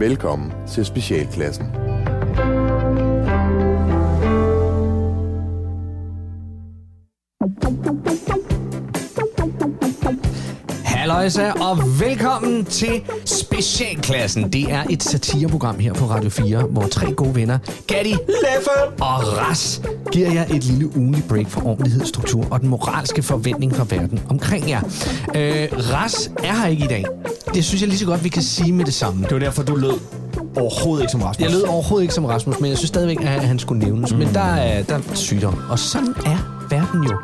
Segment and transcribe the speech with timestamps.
[0.00, 1.66] Velkommen til Specialklassen.
[10.84, 14.52] Halløjsa, og velkommen til Specialklassen.
[14.52, 19.38] Det er et satireprogram her på Radio 4, hvor tre gode venner, Gatti, Leffe og
[19.38, 23.86] Ras, giver jer et lille ugenligt break for ordentlighed, struktur og den moralske forventning fra
[23.90, 24.80] verden omkring jer.
[25.34, 27.04] Øh, Ras er her ikke i dag.
[27.54, 29.22] Det synes jeg lige så godt, vi kan sige med det samme.
[29.22, 29.92] Det var derfor, du lød
[30.56, 31.44] overhovedet ikke som Rasmus.
[31.44, 34.12] Jeg lød overhovedet ikke som Rasmus, men jeg synes stadigvæk, at han skulle nævnes.
[34.12, 34.18] Mm.
[34.18, 37.16] Men der er, der er sygdom, og sådan er verden jo.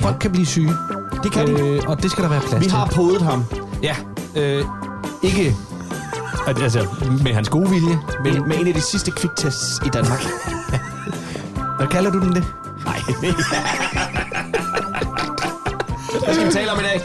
[0.00, 0.72] Folk kan blive syge.
[1.22, 1.60] Det kan de.
[1.62, 2.72] øh, Og det skal der være plads Vi til.
[2.72, 3.44] har podet ham.
[3.82, 3.96] Ja,
[4.36, 4.64] øh,
[5.22, 5.54] ikke
[6.46, 6.86] al- altså
[7.24, 10.22] med hans gode vilje, men Med, med en af de sidste kviktests i Danmark.
[11.78, 12.44] hvad kalder du den det?
[12.84, 12.96] Nej.
[16.28, 17.00] Hvad skal vi tale om i dag?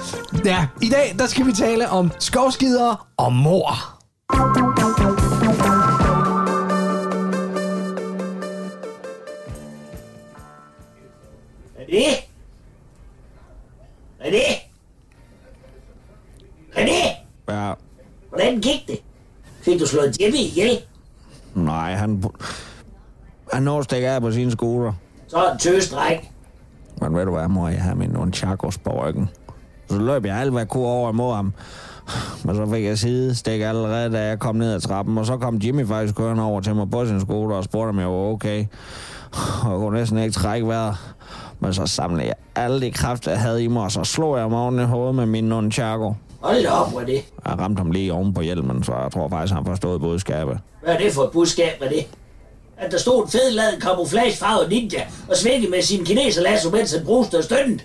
[0.46, 4.00] Ja, i dag der skal vi tale om skovskider og mor.
[11.80, 12.06] René?
[14.20, 14.46] René?
[16.76, 17.02] René?
[17.50, 17.74] Ja,
[18.30, 19.00] Hvordan gik det?
[19.62, 20.80] Fik du slået Jimmy ihjel?
[21.56, 22.24] nej, han...
[23.54, 24.94] Han når stikke af på sin scooter.
[25.28, 26.33] Så er en tøsdreng.
[27.04, 29.30] Men ved du hvad, må jeg have min nunchakos på ryggen.
[29.90, 31.54] Så løb jeg alt, hvad jeg kunne over imod ham.
[32.44, 35.18] Men så fik jeg sidestik allerede, da jeg kom ned ad trappen.
[35.18, 38.00] Og så kom Jimmy faktisk kørende over til mig på sin scooter og spurgte, om
[38.00, 38.66] jeg var okay.
[39.66, 40.96] Og jeg kunne næsten ikke trække vejret.
[41.60, 44.46] Men så samlede jeg alle de kræfter, jeg havde i mig, og så slog jeg
[44.46, 46.16] oven i hovedet med min nunchako.
[46.42, 47.12] Hold op, René.
[47.46, 50.60] Jeg ramte ham lige oven på hjelmen, så jeg tror faktisk, han forstod budskabet.
[50.84, 52.06] Hvad er det for et budskab, René?
[52.78, 57.38] At der stod en fedladen camouflagefarvet ninja og svingede med sin kineserlasso, mens han bruste
[57.38, 57.80] og stønnede.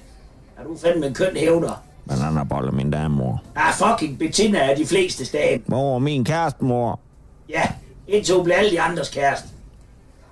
[0.58, 1.83] Er du fandme en køn hævner?
[2.05, 3.42] Men han har bollet min dame, mor.
[3.56, 5.62] Ah, fucking Bettina er de fleste dame.
[5.67, 7.00] Mor, min kæreste, mor.
[7.48, 7.62] Ja,
[8.08, 9.48] indtil hun blev alle de andres kæreste.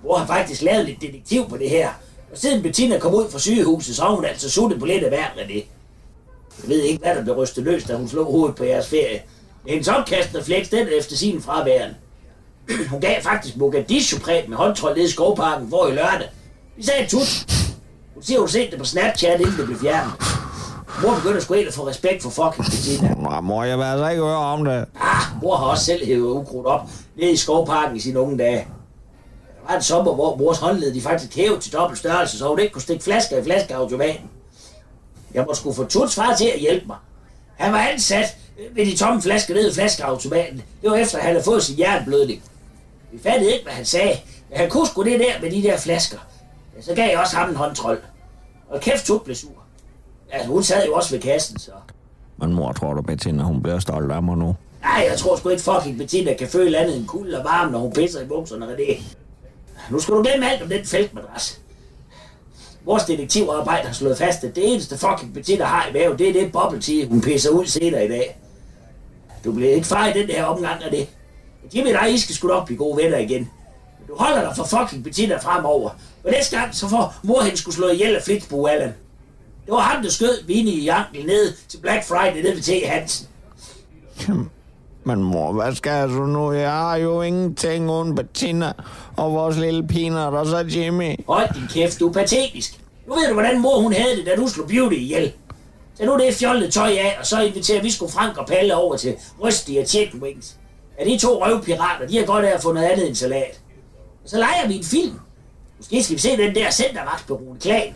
[0.03, 1.89] Mor har faktisk lavet lidt detektiv på det her.
[2.31, 5.09] Og siden Bettina kom ud fra sygehuset, så har hun altså suttet på lidt af
[5.09, 5.65] hver René.
[6.61, 9.21] Jeg ved ikke, hvad der blev rystet løs, da hun slog hovedet på jeres ferie.
[9.63, 11.91] Men hendes opkastende flex, den er efter sin fraværen.
[12.89, 14.17] Hun gav faktisk mogadishu
[14.47, 16.29] med håndtrol nede i skovparken for i lørdag.
[16.77, 17.45] Vi sagde tut.
[18.13, 20.13] Hun siger, hun set det på Snapchat, inden det blev fjernet.
[21.01, 23.13] Mor begynder sgu helt at få respekt for fucking Bettina.
[23.13, 24.85] Nå, mor, jeg vil altså ikke høre om det.
[25.01, 26.81] Ah, mor har også selv hævet ukrudt op
[27.15, 28.57] nede i skovparken i sine unge dage.
[28.57, 32.59] Der var en sommer, hvor mors håndled de faktisk hævede til dobbelt størrelse, så hun
[32.59, 34.29] ikke kunne stikke flasker i flaskeautomaten.
[35.33, 36.97] Jeg må skulle få Tuts far til at hjælpe mig.
[37.55, 38.37] Han var ansat
[38.75, 40.61] ved de tomme flasker nede i flaskeautomaten.
[40.81, 42.43] Det var efter, at han havde fået sin hjerneblødning.
[43.11, 44.19] Vi fattede ikke, hvad han sagde,
[44.49, 46.17] men han kunne sgu det der med de der flasker.
[46.77, 47.97] Ja, så gav jeg også ham en håndtrol.
[48.69, 49.49] Og kæft, Tut blev sur.
[50.31, 51.71] Altså, hun sad jo også ved kassen, så...
[52.37, 54.55] Men mor, tror du, Bettina, hun bliver stolt af mig nu?
[54.81, 57.79] Nej, jeg tror sgu ikke fucking Bettina kan føle andet end kulde og varme, når
[57.79, 58.97] hun pisser i bukserne det.
[59.91, 61.61] Nu skal du glemme alt om den feltmadras.
[62.85, 66.33] Vores detektivarbejde har slået fast, at det eneste fucking Bettina har i maven, det er
[66.33, 68.37] det tea, hun pisser ud senere i dag.
[69.43, 71.09] Du bliver ikke far i den der omgang af det.
[71.75, 73.49] Jimmy og dig, I skal sgu nok blive gode venner igen.
[73.99, 75.89] Men du holder dig for fucking Bettina fremover.
[76.23, 78.93] Og næste gang, så får mor hende skulle slå ihjel af Flitsbo Allen.
[79.65, 82.87] Det var ham, der skød Vinnie i anklen ned til Black Friday nede ved T.
[82.87, 83.27] Hansen.
[85.03, 86.51] Men mor, hvad skal jeg så nu?
[86.51, 88.73] Jeg har jo ingenting uden Bettina
[89.17, 91.15] og vores lille peanut og så Jimmy.
[91.27, 92.79] Hold din kæft, du er patetisk.
[93.07, 95.31] Nu ved du, hvordan mor hun havde det, da du slog Beauty ihjel.
[95.95, 98.97] Så nu det fjollede tøj af, og så inviterer vi sgu Frank og Palle over
[98.97, 100.55] til Rystige Chicken Wings.
[100.99, 103.61] Ja, de to røvpirater, de har godt af at få noget andet end salat.
[104.23, 105.19] Og så leger vi en film.
[105.77, 107.95] Måske skal vi se den der centervagtsberoende klan.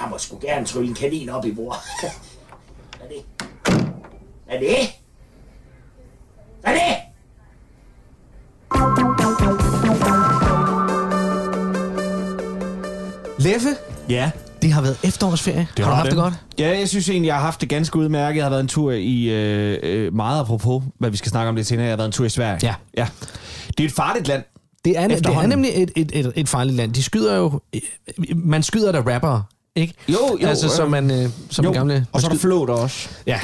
[0.00, 1.76] Jeg må sgu gerne trylle en kanin op i bord.
[2.98, 3.24] Hvad er det?
[4.44, 4.88] Hvad er det?
[6.60, 6.96] Hvad er det?
[13.38, 13.68] Leffe,
[14.08, 14.30] Ja.
[14.64, 15.68] Det har været efterårsferie.
[15.78, 16.34] har du haft det godt?
[16.58, 18.36] Ja, jeg synes egentlig, jeg har haft det ganske udmærket.
[18.36, 21.56] Jeg har været en tur i, øh, øh, meget apropos, hvad vi skal snakke om
[21.56, 22.58] det senere, jeg har været en tur i Sverige.
[22.62, 22.74] Ja.
[22.96, 23.06] ja.
[23.78, 24.42] Det er et farligt land.
[24.84, 26.92] Det er, det er nemlig et, et, et, et farligt land.
[26.92, 27.60] De skyder jo...
[28.34, 29.42] Man skyder der rapper,
[29.76, 29.94] ikke?
[30.08, 31.10] Jo, jo, Altså, øh, som man...
[31.10, 32.06] Øh, som Jo, gamle...
[32.12, 33.08] og så er der floater også.
[33.26, 33.40] Ja,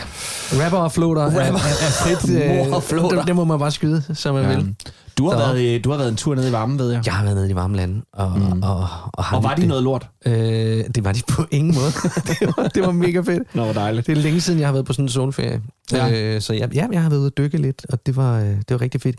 [0.65, 2.49] rapper og floater er, er, er frit.
[2.49, 3.17] Mor og floater.
[3.19, 4.57] det, det, må man bare skyde, som man ja.
[4.57, 4.75] vil.
[5.19, 7.03] Du har, Så- været, øh, du har været en tur nede i varmen, ved jeg.
[7.07, 8.63] Jeg har været nede i de varme lande, og, mm.
[8.63, 9.69] og, og, har Og var de det.
[9.69, 10.09] noget lort?
[10.27, 10.33] Øh,
[10.95, 11.87] det var de på ingen måde.
[12.41, 13.55] det, var, det var mega fedt.
[13.55, 14.07] Nå, hvor dejligt.
[14.07, 15.61] Det er længe siden, jeg har været på sådan en solferie.
[15.93, 16.11] Ja.
[16.35, 18.45] Øh, så ja, ja, jeg har været ude at dykke lidt, og det var, øh,
[18.47, 19.17] det var rigtig fedt.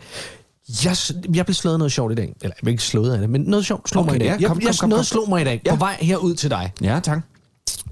[0.84, 0.96] Jeg,
[1.34, 2.24] jeg blev slået noget sjovt i dag.
[2.24, 4.26] Eller jeg blev ikke slået af det, men noget sjovt slog Okay, mig i dag.
[4.26, 5.04] ja, jeg, kom, jeg, kom, kom, noget kom.
[5.04, 5.70] slog mig i dag Ja.
[5.70, 6.72] på vej herud til dig.
[6.82, 7.18] Ja, tak.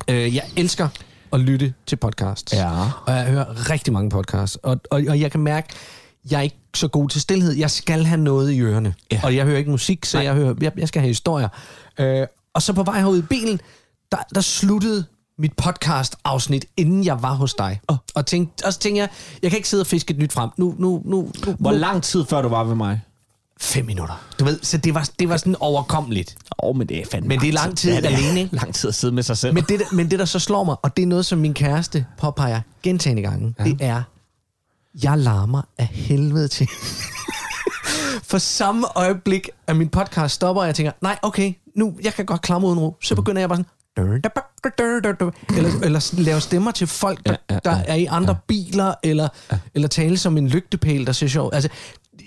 [0.09, 0.89] Øh, jeg elsker
[1.33, 2.53] at lytte til podcasts.
[2.53, 2.71] Ja.
[3.07, 4.57] Og jeg hører rigtig mange podcasts.
[4.63, 5.69] Og, og, og jeg kan mærke,
[6.31, 7.53] jeg er ikke så god til stillhed.
[7.53, 8.95] Jeg skal have noget i ørerne.
[9.13, 9.21] Ja.
[9.25, 11.49] Og jeg hører ikke musik, så jeg, hører, jeg, jeg skal have historier.
[11.99, 13.61] Øh, og så på vej herud i bilen,
[14.13, 15.05] der, der sluttede
[15.41, 17.81] mit podcast-afsnit, inden jeg var hos dig.
[17.89, 17.97] Oh.
[18.15, 19.09] Og, tænkte, og så tænkte jeg,
[19.43, 20.51] jeg kan ikke sidde og fiske et nyt frem.
[20.57, 21.77] Nu, nu, nu, nu, Hvor nu.
[21.77, 23.01] lang tid før du var ved mig?
[23.61, 24.25] Fem minutter.
[24.39, 26.37] Du ved, så det var, det var sådan overkommeligt.
[26.63, 28.41] Åh, oh, men det er fandme Men det er lang tid Ja, det er alene,
[28.41, 28.55] ikke?
[28.55, 29.55] Lang tid at sidde med sig selv.
[29.55, 32.07] Men det, men det, der så slår mig, og det er noget, som min kæreste
[32.19, 33.65] påpeger gentagende gange, ja.
[33.65, 34.03] det er,
[35.03, 36.69] jeg larmer af helvede til.
[38.31, 42.27] For samme øjeblik, at min podcast stopper, og jeg tænker, nej, okay, nu, jeg kan
[42.27, 42.97] godt klare uden ro.
[43.03, 43.71] Så begynder jeg bare sådan,
[45.57, 48.39] eller, eller lave stemmer til folk, der, ja, ja, der er i andre ja.
[48.49, 49.59] biler, eller, ja.
[49.75, 51.51] eller tale som en lygtepæl, der ser sjov.
[51.53, 51.69] Altså,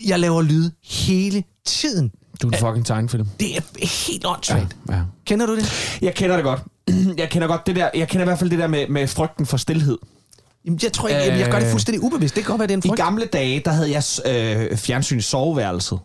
[0.06, 2.12] jeg laver lyd hele tiden.
[2.42, 3.28] du er en fucking tegnefilm.
[3.40, 3.62] Det er
[4.08, 4.76] helt åndssvagt.
[4.90, 5.02] Ja.
[5.26, 5.98] Kender du det?
[6.02, 6.62] Jeg kender det godt.
[7.18, 9.46] Jeg kender godt det der, jeg kender i hvert fald det der med, med frygten
[9.46, 9.98] for stillhed.
[10.66, 12.36] Jamen, jeg tror ikke, jeg, jeg gør det Øh, fuldstændig ubevidst.
[12.36, 13.02] Det kan godt være, det er en I frygt.
[13.02, 14.04] gamle dage, der havde jeg
[14.72, 16.00] øh, fjernsyn i soveværelset.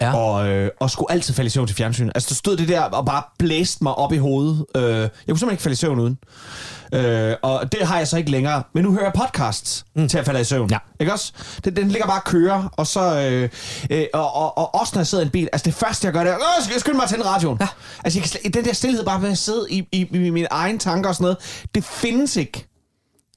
[0.00, 0.14] Ja.
[0.14, 2.10] Og, øh, og skulle altid falde i søvn til fjernsyn.
[2.14, 4.66] Altså, der stod det der og bare blæste mig op i hovedet.
[4.76, 6.18] Øh, jeg kunne simpelthen ikke falde i søvn uden.
[6.94, 8.62] Øh, og det har jeg så ikke længere.
[8.74, 10.08] Men nu hører jeg podcasts mm.
[10.08, 10.70] til at falde i søvn.
[10.70, 10.78] Ja.
[11.00, 11.32] Ikke også?
[11.64, 13.20] Den, den ligger bare og kører, og så...
[13.20, 13.48] Øh,
[13.90, 16.12] øh, og, og, og også når jeg sidder i en bil, altså det første, jeg
[16.12, 17.58] gør, det er, Åh, skal jeg skynde mig at tænde radioen.
[17.60, 17.68] Ja.
[18.04, 20.78] Altså, jeg kan, den der stillhed bare med at sidde i, i, i mine egne
[20.78, 22.66] tanker og sådan noget, det findes ikke.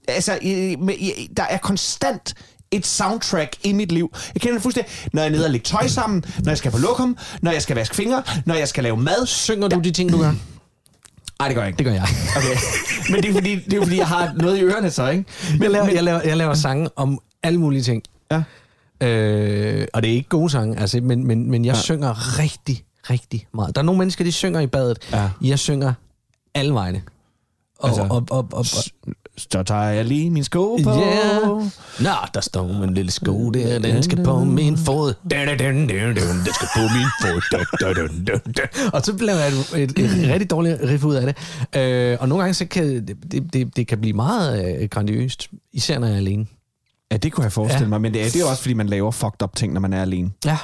[0.07, 2.33] Altså, i, med, i, der er konstant
[2.73, 4.13] et soundtrack i mit liv.
[4.33, 6.71] Jeg kender det fuldstændig, når jeg er nede og lægge tøj sammen, når jeg skal
[6.71, 9.25] på lokum, når jeg skal vaske fingre, når jeg skal lave mad.
[9.25, 10.33] Synger du de ting, du gør?
[11.39, 11.77] Nej, det gør jeg ikke.
[11.77, 12.07] Det gør jeg.
[12.37, 12.57] Okay.
[13.11, 15.25] Men det er, fordi, det er fordi, jeg har noget i ørerne så, ikke?
[15.61, 18.03] Jeg laver, jeg laver, jeg laver sange om alle mulige ting.
[18.31, 18.43] Ja.
[19.07, 21.81] Øh, og det er ikke gode sange, altså, men, men, men jeg ja.
[21.81, 23.75] synger rigtig, rigtig meget.
[23.75, 24.97] Der er nogle mennesker, de synger i badet.
[25.11, 25.29] Ja.
[25.41, 25.93] Jeg synger
[26.55, 27.01] alle vegne.
[27.79, 28.65] Og, Altså, og, og, og, og,
[29.37, 30.89] Så tager jeg lige min sko på.
[30.89, 31.41] Yeah.
[31.99, 35.13] Nå, der står en lille sko der, den skal på min fod.
[35.29, 35.57] Den
[36.53, 38.91] skal på min fod.
[38.93, 39.47] Og så laver jeg
[39.83, 41.35] et, et, et rigtig dårligt riff ud af det.
[41.81, 43.17] Øh, og nogle gange så kan det,
[43.53, 46.45] det, det, kan blive meget øh, grandiøst, især når jeg er alene.
[47.11, 47.89] Ja, det kunne jeg forestille Ja.
[47.89, 49.79] mig, men det er, det er jo også, fordi man laver fucked up ting, når
[49.81, 50.31] man er alene.
[50.45, 50.57] Ja,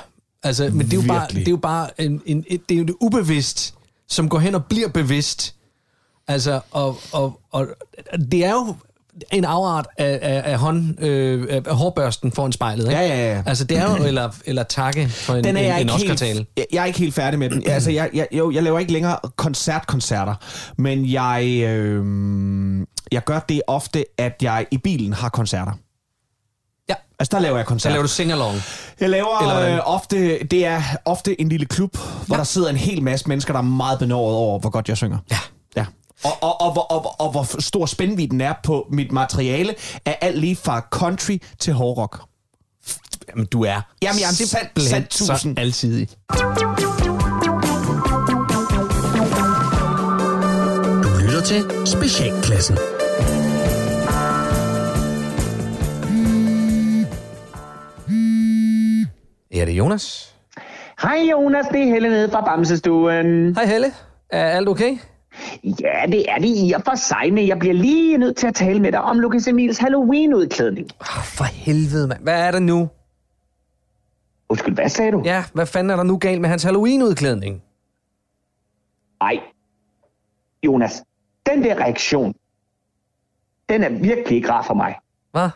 [0.43, 1.39] altså, men det er jo bare, Virkelig.
[1.45, 3.73] det er jo bare en, en, et, det er jo det ubevidst,
[4.09, 5.55] som går hen og bliver bevidst.
[6.29, 7.67] Altså, og, og, og
[8.31, 8.75] det er jo
[9.31, 12.99] en afart af, af, af, hånd, øh, af hårbørsten foran spejlet, ikke?
[12.99, 13.43] Ja, ja, ja.
[13.45, 15.93] Altså, det er jo, eller, eller takke for en, Den er en, jeg en ikke
[15.93, 16.33] Oscar-tale.
[16.33, 17.63] helt, jeg, jeg er ikke helt færdig med den.
[17.69, 20.35] Altså, jeg, jeg, jo, jeg laver ikke længere koncertkoncerter,
[20.77, 22.05] men jeg, øh,
[23.11, 25.71] jeg gør det ofte, at jeg i bilen har koncerter.
[26.89, 27.93] Ja, Altså, der laver jeg koncerter.
[27.95, 28.61] laver du sing-along.
[28.99, 31.97] Jeg laver Eller øh, ofte, det er ofte en lille klub,
[32.27, 32.37] hvor Ja.
[32.37, 35.17] der sidder en hel masse mennesker, der er meget benåret over, hvor godt jeg synger.
[35.31, 35.37] Ja.
[35.75, 35.85] Ja.
[36.23, 39.75] Og, og, og, og, og, og, hvor stor spændvidden er på mit materiale,
[40.05, 42.21] er alt lige fra country til hårdrock.
[43.29, 45.59] Jamen, du er Jamen, jamen, det er sandt- simpelthen sandt så tusind.
[45.59, 46.07] alsidig.
[51.03, 52.77] Du lytter til Specialklassen.
[59.53, 60.35] Ja, det er Jonas.
[61.01, 63.55] Hej Jonas, det er Helle nede fra Bamsestuen.
[63.55, 63.87] Hej Helle.
[64.29, 64.97] Er alt okay?
[65.63, 68.55] Ja, det er det i og for sig, men jeg bliver lige nødt til at
[68.55, 70.87] tale med dig om Lucas Emils Halloween-udklædning.
[70.99, 72.23] Oh, for helvede, mand.
[72.23, 72.89] Hvad er der nu?
[74.49, 75.21] Undskyld, hvad sagde du?
[75.25, 77.63] Ja, hvad fanden er der nu galt med hans Halloween-udklædning?
[79.21, 79.39] Ej,
[80.63, 81.03] Jonas,
[81.45, 82.35] den der reaktion,
[83.69, 84.95] den er virkelig ikke rar for mig.
[85.31, 85.49] Hvad?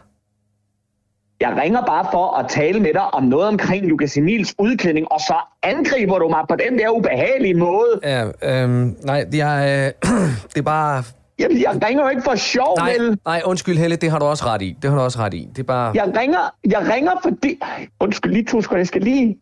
[1.44, 5.20] Jeg ringer bare for at tale med dig om noget omkring Lucas Emils udklædning, og
[5.20, 8.00] så angriber du mig på den der ubehagelige måde.
[8.04, 10.10] Ja, øhm, nej, jeg, øh,
[10.54, 11.04] det er bare...
[11.40, 13.18] Jamen, jeg ringer jo ikke for sjov, Nej, vel?
[13.26, 14.76] nej, undskyld Helle, det har du også ret i.
[14.82, 15.48] Det har du også ret i.
[15.56, 15.92] Det er bare...
[15.96, 17.60] Jeg ringer, jeg ringer fordi...
[18.00, 19.38] Undskyld lige, to sekunder, jeg skal lige...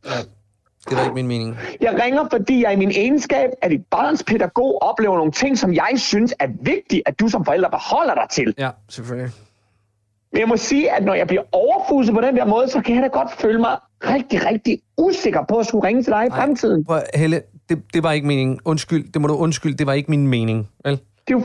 [0.90, 1.58] Det var ikke min mening.
[1.82, 5.74] Jeg ringer, fordi jeg i min egenskab af dit barns pædagog oplever nogle ting, som
[5.74, 8.54] jeg synes er vigtigt, at du som forælder beholder dig til.
[8.58, 9.32] Ja, selvfølgelig.
[10.32, 12.96] Men jeg må sige, at når jeg bliver overfuset på den der måde, så kan
[12.96, 16.30] jeg da godt føle mig rigtig, rigtig usikker på at skulle ringe til dig i
[16.30, 16.86] fremtiden.
[16.86, 18.60] Prøv, Helle, det, det var ikke meningen.
[18.66, 19.78] Undskyld, det må du undskylde.
[19.78, 20.70] Det var ikke min mening.
[20.86, 21.00] Vel?
[21.28, 21.44] Det er jo,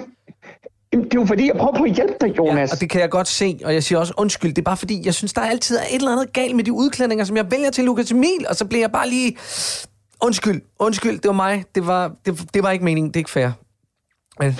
[0.93, 2.73] det er jo fordi, jeg prøver på at hjælpe dig, Jonas.
[2.73, 4.50] Og det kan jeg godt se, og jeg siger også undskyld.
[4.50, 6.73] Det er bare fordi, jeg synes, der altid er et eller andet galt med de
[6.73, 9.37] udklædninger, som jeg vælger til Lukas Emil, og så bliver jeg bare lige...
[10.23, 11.64] Undskyld, undskyld, det var mig.
[11.75, 13.49] Det var, det, det var ikke meningen, det er ikke fair.
[14.40, 14.57] Men,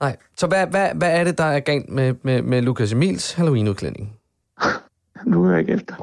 [0.00, 3.32] nej, så hvad, hvad, hvad er det, der er galt med, med, med Lukas Emils
[3.32, 4.16] Halloween-udklædning?
[5.26, 5.94] Nu hører jeg ikke efter.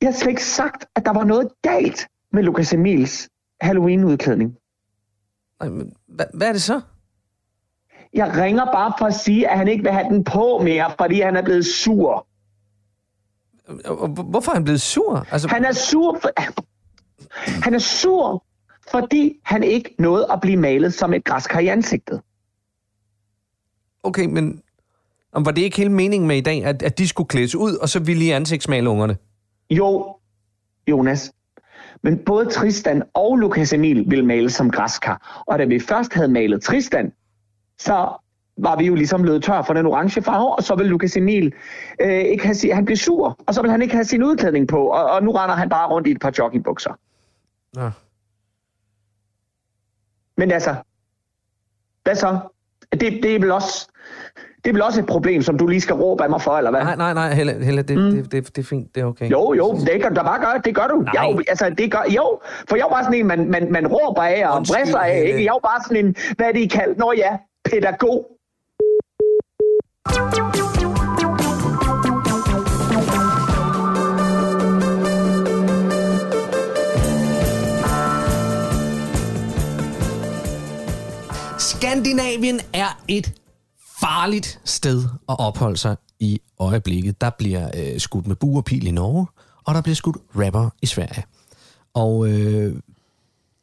[0.00, 3.28] Jeg har slet ikke sagt, at der var noget galt med Lucas Emils
[3.60, 4.56] Halloween-udklædning.
[5.60, 6.80] Nej, men hvad, hvad er det så?
[8.14, 11.20] Jeg ringer bare for at sige, at han ikke vil have den på mere, fordi
[11.20, 12.26] han er blevet sur.
[14.22, 15.26] Hvorfor er han blevet sur?
[15.30, 16.30] Altså, Han er sur, for,
[17.64, 18.44] han er sur,
[18.90, 22.22] fordi han ikke nåede at blive malet som et græskar i ansigtet.
[24.02, 24.62] Okay, men
[25.32, 27.74] om var det ikke hele meningen med i dag, at, at de skulle klædes ud,
[27.74, 29.16] og så ville I ansigtsmale ungerne?
[29.70, 30.16] Jo,
[30.88, 31.32] Jonas.
[32.02, 35.44] Men både Tristan og Lukas Emil ville male som græskar.
[35.46, 37.12] Og da vi først havde malet Tristan,
[37.78, 38.08] så
[38.56, 41.52] var vi jo ligesom løbet tør for den orange farve, og så vil Lukas Emil
[42.00, 44.68] øh, ikke have sin, han blev sur, og så vil han ikke have sin udklædning
[44.68, 46.92] på, og, og nu render han bare rundt i et par joggingbukser.
[47.74, 47.90] Nå.
[50.36, 50.74] Men altså,
[52.02, 52.38] hvad så?
[52.92, 53.88] Det, det er vel også
[54.64, 56.70] det er vel også et problem, som du lige skal råbe af mig for, eller
[56.70, 56.80] hvad?
[56.80, 58.10] Nej, nej, nej, Helle, Helle det, mm.
[58.10, 59.30] det, det, det er fint, det er okay.
[59.30, 60.60] Jo, jo, det kan du da bare gøre.
[60.64, 61.00] Det gør du.
[61.00, 61.24] Nej.
[61.24, 64.22] Jo, altså, det gør, jo, for jeg er bare sådan en, man, man, man råber
[64.22, 65.14] af og Undskyld, af.
[65.14, 65.28] Helle.
[65.28, 65.44] Ikke?
[65.44, 66.98] Jeg er bare sådan en, hvad er det, I kaldt?
[66.98, 68.26] Nå ja, pædagog.
[81.92, 83.32] Skandinavien er et
[84.00, 87.20] farligt sted at opholde sig i øjeblikket.
[87.20, 89.26] Der bliver øh, skudt med bue og pil i Norge,
[89.64, 91.24] og der bliver skudt rapper i Sverige.
[91.94, 92.76] Og øh,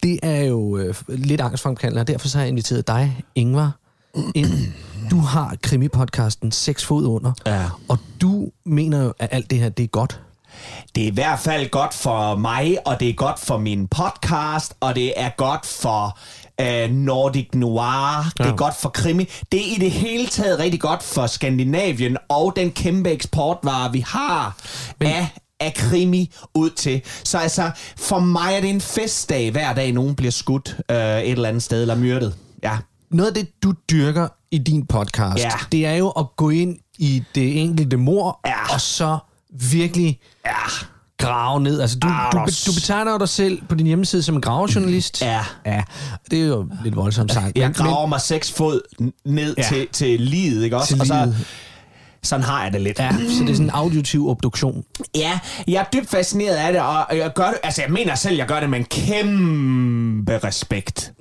[0.03, 3.79] det er jo øh, lidt angstfremkaldende, og derfor så har jeg inviteret dig, Ingvar,
[4.36, 4.48] ind.
[5.12, 7.70] Du har krimipodcasten 6 fod under, Ja.
[7.88, 10.22] og du mener jo, at alt det her, det er godt.
[10.96, 14.74] Det er i hvert fald godt for mig, og det er godt for min podcast,
[14.80, 16.20] og det er godt for
[16.62, 19.30] øh, Nordic Noir, det er godt for krimi.
[19.52, 24.00] Det er i det hele taget rigtig godt for Skandinavien og den kæmpe eksportvare, vi
[24.08, 24.58] har
[25.00, 25.28] Men- af
[25.60, 27.02] af krimi ud til.
[27.24, 31.32] Så altså, for mig er det en festdag, hver dag nogen bliver skudt øh, et
[31.32, 32.36] eller andet sted, eller myrdet.
[32.64, 32.78] Ja.
[33.12, 35.52] Noget af det, du dyrker i din podcast, Ja.
[35.72, 38.74] det er jo at gå ind i det enkelte mor, Ja.
[38.74, 39.18] og så
[39.72, 40.52] virkelig Ja.
[41.18, 41.82] grave ned.
[41.82, 45.22] Altså, du, Ah, du, be- du betegner dig selv på din hjemmeside som en gravejournalist.
[45.22, 45.40] Ja.
[45.66, 45.84] ja.
[46.32, 47.58] Det er jo lidt voldsomt sagt.
[47.58, 48.82] Jeg graver mig seks fod
[49.26, 49.64] ned Ja.
[49.64, 50.88] til, til livet, ikke også?
[50.88, 51.34] Til og så,
[52.24, 53.00] sådan har jeg det lidt.
[53.00, 54.84] Ja, så det er sådan en auditiv obduktion.
[55.16, 58.36] Ja, jeg er dybt fascineret af det, og jeg gør det, altså jeg mener selv,
[58.38, 61.12] jeg gør det med en kæmpe respekt.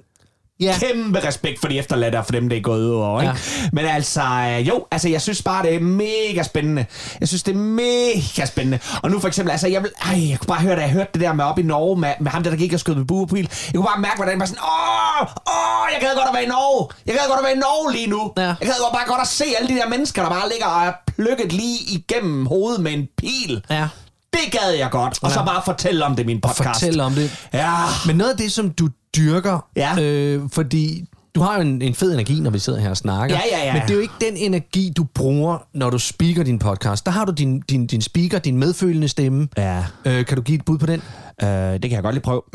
[0.61, 0.75] Ja.
[0.81, 3.21] Kæmpe respekt for de efterladte og for dem, det er gået ud over.
[3.23, 3.33] Ikke?
[3.63, 3.69] Ja.
[3.73, 6.87] Men altså, øh, jo, altså jeg synes bare, det er mega spændende.
[7.21, 8.79] Jeg synes, det er mega spændende.
[9.03, 11.11] Og nu for eksempel, altså jeg vil, ej, jeg kunne bare høre, da jeg hørte
[11.15, 13.05] det der med op i Norge, med, med ham der, der gik og skød med
[13.05, 13.49] buepil.
[13.67, 16.45] Jeg kunne bare mærke, hvordan jeg var sådan, åh, åh, jeg gad godt at være
[16.45, 16.89] i Norge.
[17.07, 18.33] Jeg gad godt at være i Norge lige nu.
[18.37, 18.43] Ja.
[18.43, 20.87] Jeg gad godt bare godt at se alle de der mennesker, der bare ligger og
[20.87, 23.65] er plukket lige igennem hovedet med en pil.
[23.71, 23.89] Ja.
[24.33, 25.19] Det gad jeg godt.
[25.23, 25.35] Og Ja.
[25.35, 26.81] så bare fortælle om det i min podcast.
[26.81, 27.47] Fortæl om det.
[27.53, 27.73] Ja.
[28.07, 29.97] Men noget af det, som du dyrker, Ja.
[30.03, 31.05] øh, fordi
[31.35, 33.37] du har jo en, en fed energi, når vi sidder her og snakker.
[33.37, 36.43] Ja, ja, ja, Men det er jo ikke den energi, du bruger, når du speaker
[36.43, 37.07] din podcast.
[37.07, 39.49] Der har du din, din, din speaker, din medfølende stemme.
[39.57, 39.87] Ja.
[40.05, 41.03] Øh, kan du give et bud på den?
[41.43, 42.43] Øh, det kan jeg godt lige prøve.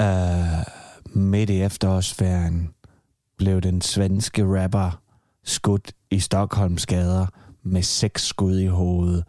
[0.00, 0.64] øh,
[1.22, 2.68] midt i efterårsferien
[3.38, 5.00] blev den svenske rapper
[5.44, 7.26] skudt i Stockholms gader
[7.64, 9.24] med seks skud i hovedet.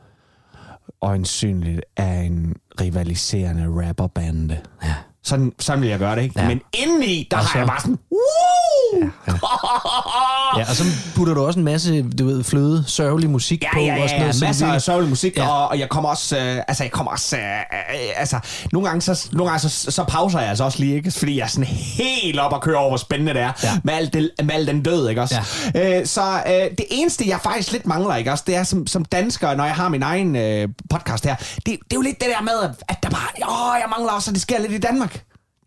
[1.02, 4.62] Øjensynligt af en rivaliserende rapperbande.
[4.84, 4.96] Ja.
[5.24, 6.34] Sådan, sådan vil jeg gøre det, ikke?
[6.38, 6.42] Ja.
[6.42, 6.48] Ja.
[6.48, 7.98] Men indeni, der Og har så- jeg bare sådan...
[8.12, 9.02] Woo!
[9.02, 10.60] Ja, ja.
[10.60, 10.84] Ja, og så
[11.16, 13.80] putter du også en masse, du ved, fløde, sørgelig musik Ja, på.
[13.80, 14.20] ja, og sådan ja, ja.
[14.20, 15.44] noget, så masser af sørgelig musik, Ja.
[15.44, 15.50] ja.
[15.50, 18.40] og, og jeg kommer også, øh, altså jeg kommer også, øh, øh, altså
[18.72, 21.12] nogle gange, så, nogle gange så, så pauser jeg altså også lige, ikke?
[21.12, 23.72] fordi jeg er sådan helt op og kører over, hvor spændende det er, Ja.
[23.84, 25.36] med, alt det, med al den død, ikke også?
[25.76, 26.00] Ja.
[26.00, 29.06] Øh, så øh, det eneste, jeg faktisk lidt mangler, ikke også, det er som, som
[29.06, 32.28] dansker, når jeg har min egen øh, podcast her, det, det er jo lidt det
[32.38, 35.24] der med, at der bare, åh, jeg mangler også, at det sker lidt i Danmark.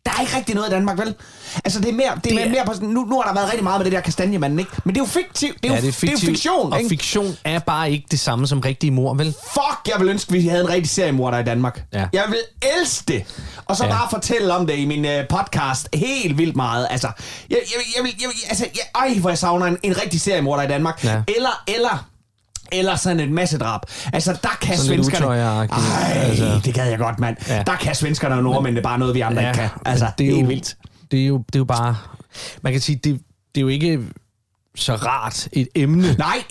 [0.06, 1.14] Der er ikke rigtig noget i Danmark, vel?
[1.64, 3.34] Altså, det er mere, det er Det er- mere på sådan, nu, nu har der
[3.34, 4.70] været rigtig meget med det der kastanjemanden, ikke?
[4.84, 6.78] Men det er jo fiktivt, det er, Ja, det er, det er jo fiktion, og
[6.78, 6.88] ikke?
[6.88, 9.34] fiktion er bare ikke det samme som rigtige mor, vel?
[9.52, 11.82] Fuck, jeg vil ønske, vi havde en rigtig seriemorder i Danmark.
[11.92, 12.06] Ja.
[12.12, 12.38] Jeg vil
[12.80, 13.24] elske det.
[13.66, 13.90] Og så Ja.
[13.90, 16.86] bare fortælle om det i min øh, podcast helt vildt meget.
[16.90, 17.06] Altså,
[17.50, 20.62] jeg, jeg, jeg, jeg, vil, altså, jeg, ej, hvor jeg savner en, en rigtig seriemorder
[20.62, 21.04] i Danmark.
[21.04, 21.22] Ja.
[21.36, 22.06] Eller, eller,
[22.72, 23.80] eller sådan et massedrab.
[24.12, 25.42] Altså, der kan Sådan svenskerne...
[25.42, 25.68] Ej,
[26.14, 26.60] altså.
[26.64, 27.36] det gad jeg godt, mand.
[27.48, 27.56] Ja.
[27.56, 27.62] Ja.
[27.62, 29.68] Der kan svenskerne og nordmændene bare noget, vi andre ikke kan.
[29.84, 30.76] Altså, det er helt jo, vildt.
[31.10, 31.96] Det er, jo, det er jo bare...
[32.62, 33.20] Man kan sige, det,
[33.54, 34.00] det er jo ikke
[34.76, 36.14] så rart et emne.
[36.18, 36.44] Nej,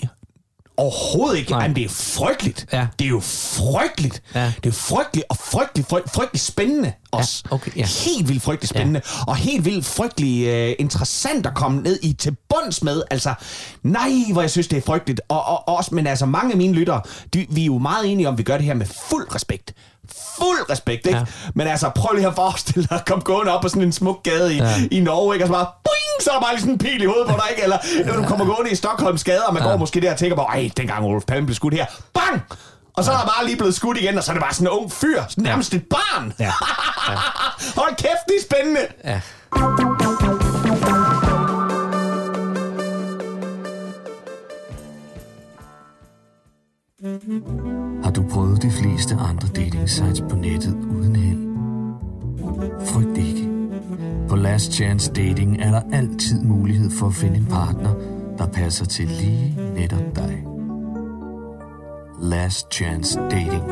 [0.80, 1.52] overhovedet ikke.
[1.52, 1.60] Nej.
[1.60, 1.68] Nej.
[1.68, 2.66] Men det er frygteligt.
[2.74, 2.88] Ja.
[3.00, 4.22] Det er jo frygteligt.
[4.36, 4.54] Ja.
[4.64, 7.44] Det er frygteligt og frygteligt, frygteligt, frygteligt spændende os.
[7.52, 7.86] Ja, okay, ja.
[8.06, 9.24] Helt vildt frygtelig spændende, ja.
[9.28, 13.04] og helt vildt frygtelig uh, interessant at komme ned i til bunds med.
[13.12, 13.34] Altså,
[13.84, 15.22] nej, hvor jeg synes, det er frygteligt.
[15.28, 17.02] Og, og, og også, men altså, mange af mine lyttere,
[17.34, 19.74] de, vi er jo meget enige om, at vi gør det her med fuld respekt.
[20.40, 21.10] Fuld respekt, ikke?
[21.10, 21.18] Ja.
[21.18, 21.50] Ja.
[21.56, 24.24] Men altså, prøv lige at forestille dig at komme gående op på sådan en smuk
[24.24, 24.64] gade i, ja.
[24.64, 24.76] Ja.
[24.92, 25.46] i Norge, ikke?
[25.46, 27.34] Og så bare, boing, så er der bare lige sådan en pil i hovedet på
[27.38, 27.64] dig, ikke?
[27.64, 29.70] Eller, eller du kommer gående i Stockholms gade, og man ja.
[29.70, 31.86] går måske der og tænker på, ej, dengang Olof Palme blev skudt her.
[32.14, 32.42] Bang!
[32.94, 34.68] Og så er der bare lige blevet skudt igen, og så er det bare sådan
[34.68, 35.24] en ung fyr.
[35.30, 36.34] Sådan nærmest et barn.
[36.40, 36.52] Ja.
[37.76, 38.82] Hold kæft, det er spændende.
[39.06, 39.22] Ja.
[47.00, 51.42] Har du prøvet de fleste andre dating sites på nettet uden held?
[52.92, 53.44] Frygt ikke.
[54.30, 57.94] På Last Chance Dating er der altid mulighed for at finde en partner,
[58.40, 59.48] der passer til lige
[59.80, 60.34] netop dig.
[62.34, 63.66] Last Chance Dating.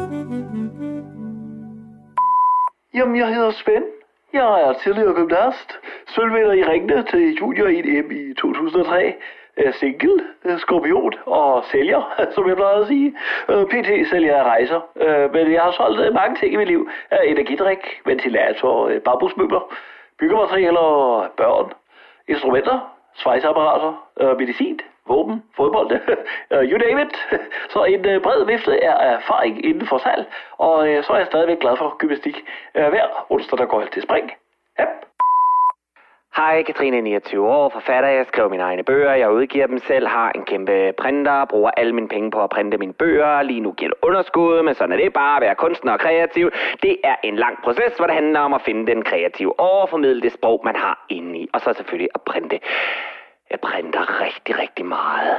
[2.97, 3.87] Jamen, jeg hedder Svend.
[4.33, 5.69] Jeg er tidligere gymnast.
[6.13, 9.15] Sølvvinder i ringene til Junior 1M i 2003.
[9.57, 12.01] Øh, single, øh, skorpion og sælger,
[12.35, 13.17] som jeg plejer at sige.
[13.49, 14.81] Øh, PT sælger jeg rejser.
[15.33, 16.89] Men jeg har solgt mange ting i mit liv.
[17.23, 19.73] Energidrik, ventilator, bambusmøbler,
[20.19, 20.89] byggematerialer,
[21.37, 21.71] børn,
[22.27, 24.07] instrumenter, svejseapparater,
[24.39, 25.91] medicin, våben, fodbold,
[26.69, 27.39] you name it.
[27.73, 30.25] Så en bred vifte er erfaring inden for salg,
[30.57, 32.45] og så er jeg stadigvæk glad for gymnastik.
[32.73, 34.31] Hver onsdag, der går jeg til spring.
[34.81, 35.06] Yep.
[36.37, 38.09] Hej, Katrine, 29 år, forfatter.
[38.09, 39.13] Jeg skriver mine egne bøger.
[39.13, 42.77] Jeg udgiver dem selv, har en kæmpe printer, bruger alle mine penge på at printe
[42.77, 43.41] mine bøger.
[43.41, 46.51] Lige nu giver det underskud, men sådan er det bare at være kunstner og kreativ.
[46.83, 50.21] Det er en lang proces, hvor det handler om at finde den kreative og formidle
[50.21, 51.49] det sprog, man har inde i.
[51.53, 52.59] Og så selvfølgelig at printe.
[53.51, 55.37] Jeg printer rigtig, rigtig meget.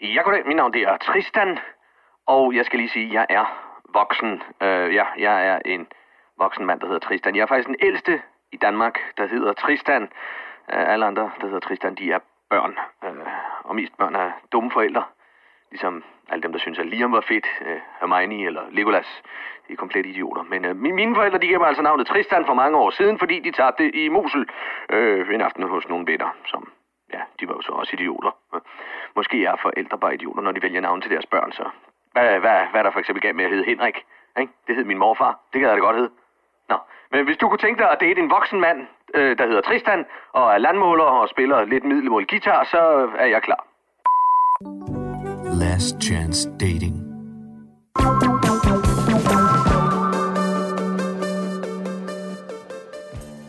[0.00, 0.46] Ja, goddag.
[0.46, 1.58] Mit navn det er Tristan,
[2.26, 3.44] og jeg skal lige sige, at jeg er
[3.94, 4.42] voksen.
[4.62, 5.86] Øh, ja, jeg er en
[6.38, 7.36] voksen mand, der hedder Tristan.
[7.36, 8.20] Jeg er faktisk den ældste
[8.52, 10.02] i Danmark, der hedder Tristan.
[10.72, 12.18] Øh, alle andre, der hedder Tristan, de er
[12.50, 12.78] børn.
[13.04, 13.26] Øh,
[13.64, 15.04] og mest børn er dumme forældre.
[15.70, 19.22] Ligesom alle dem, der synes, at Liam var fedt, øh, Hermione eller Legolas.
[19.68, 20.42] De er komplet idioter.
[20.42, 23.40] Men øh, mine forældre, de gav mig altså navnet Tristan for mange år siden, fordi
[23.40, 24.48] de tabte i Mosel
[24.90, 26.72] øh, en aften hos nogle venner, som
[27.12, 28.30] ja, de var jo så også idioter.
[29.16, 31.70] Måske er forældre bare idioter, når de vælger navn til deres børn, så...
[32.12, 34.06] Hvad, hvad, hvad er der for eksempel gav med at hedde Henrik?
[34.38, 34.52] Ikke?
[34.66, 35.40] Det hed min morfar.
[35.52, 36.10] Det kan jeg da godt hedde.
[36.68, 36.76] Nå,
[37.12, 38.78] men hvis du kunne tænke dig at date en voksen mand,
[39.14, 40.04] øh, der hedder Tristan,
[40.38, 42.80] og er landmåler og spiller lidt middelmål guitar, så
[43.18, 43.62] er jeg klar.
[45.62, 46.96] Last Chance Dating.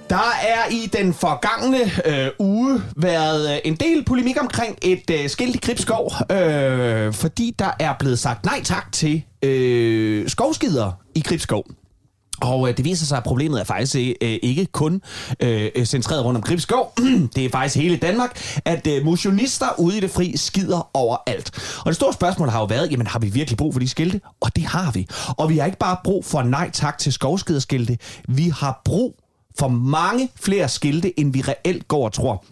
[0.10, 5.30] Der er i den forgangne øh, uge været øh, en del polemik omkring et øh,
[5.30, 11.22] skilt i Gribskov, øh, fordi der er blevet sagt nej tak til øh, skovskider i
[11.28, 11.64] Gribskov.
[12.42, 15.02] Og øh, det viser sig, at problemet er faktisk øh, ikke kun
[15.40, 16.94] øh, centreret rundt om Gribskov.
[17.36, 21.52] det er faktisk hele Danmark, at øh, motionister ude i det fri skider overalt.
[21.80, 24.22] Og det store spørgsmål har jo været, jamen har vi virkelig brug for de skilte?
[24.42, 25.08] Og det har vi.
[25.38, 27.98] Og vi har ikke bare brug for nej tak til skovskiderskilte.
[28.28, 29.16] Vi har brug
[29.60, 32.46] for mange flere skilte, end vi reelt går og tror.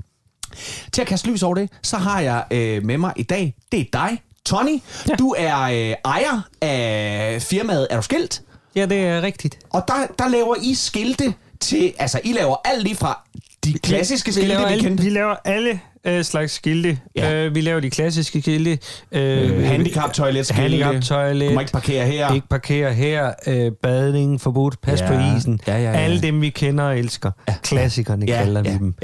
[0.92, 3.80] Til at kaste lys over det, så har jeg øh, med mig i dag, det
[3.80, 4.82] er dig, Tony.
[5.10, 5.16] Ja.
[5.16, 8.42] Du er øh, ejer af firmaet Er du skilt?
[8.76, 9.58] Ja, det er rigtigt.
[9.70, 13.28] Og der, der laver I skilte til, altså I laver alt lige fra
[13.64, 15.04] de klassiske vi, skilte, vi, laver vi alle, kendte.
[15.04, 17.00] vi laver alle øh, slags skilte.
[17.16, 17.30] Ja.
[17.32, 17.46] Ja.
[17.46, 18.80] Øh, vi laver de klassiske skilte.
[19.12, 20.62] Øh, handicap-toiletskilte.
[20.84, 21.50] Handicap-toilet.
[21.50, 22.34] Du må ikke parkere her.
[22.34, 23.34] Ikke parkere her.
[23.48, 24.82] Øh, badning forbudt.
[24.82, 25.08] Pas Ja.
[25.08, 25.60] på isen.
[25.68, 25.98] Ja, ja, ja.
[25.98, 27.32] Alle dem, vi kender og elsker.
[27.48, 27.56] Ja.
[27.64, 28.96] Klassikerne Ja, kalder ja, vi dem.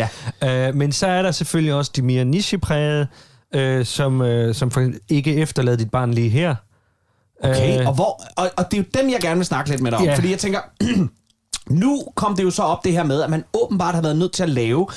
[0.44, 0.68] ja.
[0.68, 3.08] Øh, men så er der selvfølgelig også de mere nicheprægede,
[3.56, 6.56] øh, som, øh, som for ikke efterlader dit barn lige her.
[7.50, 9.82] Okay, Øh, og, hvor, og, og det er jo dem, jeg gerne vil snakke lidt
[9.82, 10.06] med dig om.
[10.06, 10.16] Ja.
[10.16, 10.60] Fordi jeg tænker,
[11.70, 14.32] nu kom det jo så op det her med, at man åbenbart har været nødt
[14.32, 14.88] til at lave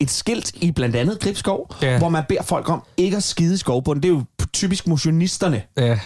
[0.00, 1.98] et skilt i blandt andet Gribskov, Ja.
[1.98, 4.02] hvor man beder folk om ikke at skide i skovbunden.
[4.02, 5.62] Det er jo typisk motionisterne.
[5.78, 5.98] Ja.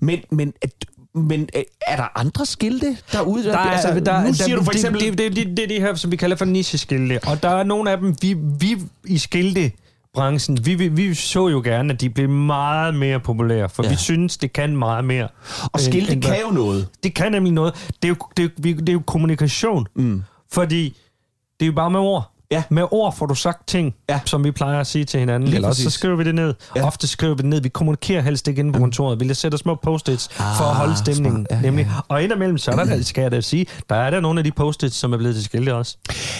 [0.00, 3.44] Men, men, at- men øh, er der andre skilte derude?
[3.44, 5.00] Der er, altså, der, nu der, siger du for eksempel...
[5.00, 7.20] Det, det, det, det, er de her, som vi kalder for nicheskilte.
[7.26, 9.18] Og der er nogle af dem, vi, vi i
[10.14, 13.88] skiltebranchen, vi, vi, vi så jo gerne, at de blev meget mere populære, for Ja.
[13.90, 15.28] vi synes, det kan meget mere.
[15.72, 16.88] Og skilte end kan jo noget.
[17.02, 17.74] Det kan nemlig noget.
[18.02, 19.86] Det er jo, det er, det er jo kommunikation.
[19.94, 20.22] Mm.
[20.52, 20.96] Fordi
[21.60, 22.32] det er jo bare med ord.
[22.50, 22.62] Ja.
[22.70, 24.20] Med ord får du sagt ting, Ja.
[24.24, 25.44] som vi plejer at sige til hinanden.
[25.48, 25.98] Lige Eller også så præcis.
[25.98, 26.54] skriver vi det ned.
[26.76, 26.80] Ja.
[26.80, 26.86] Ja.
[26.86, 27.60] Ofte skriver vi det ned.
[27.60, 29.20] Vi kommunikerer helst ikke inde på kontoret.
[29.20, 31.40] Vi sætter små post-its for at holde stemningen.
[31.40, 31.64] Ah, smart.
[31.64, 31.84] Ja, nemlig.
[31.86, 32.00] ja.
[32.08, 34.50] Og indimellem, så er der, skal jeg da sige, der er der nogle af de
[34.52, 35.96] post-its, som er blevet til skilte også.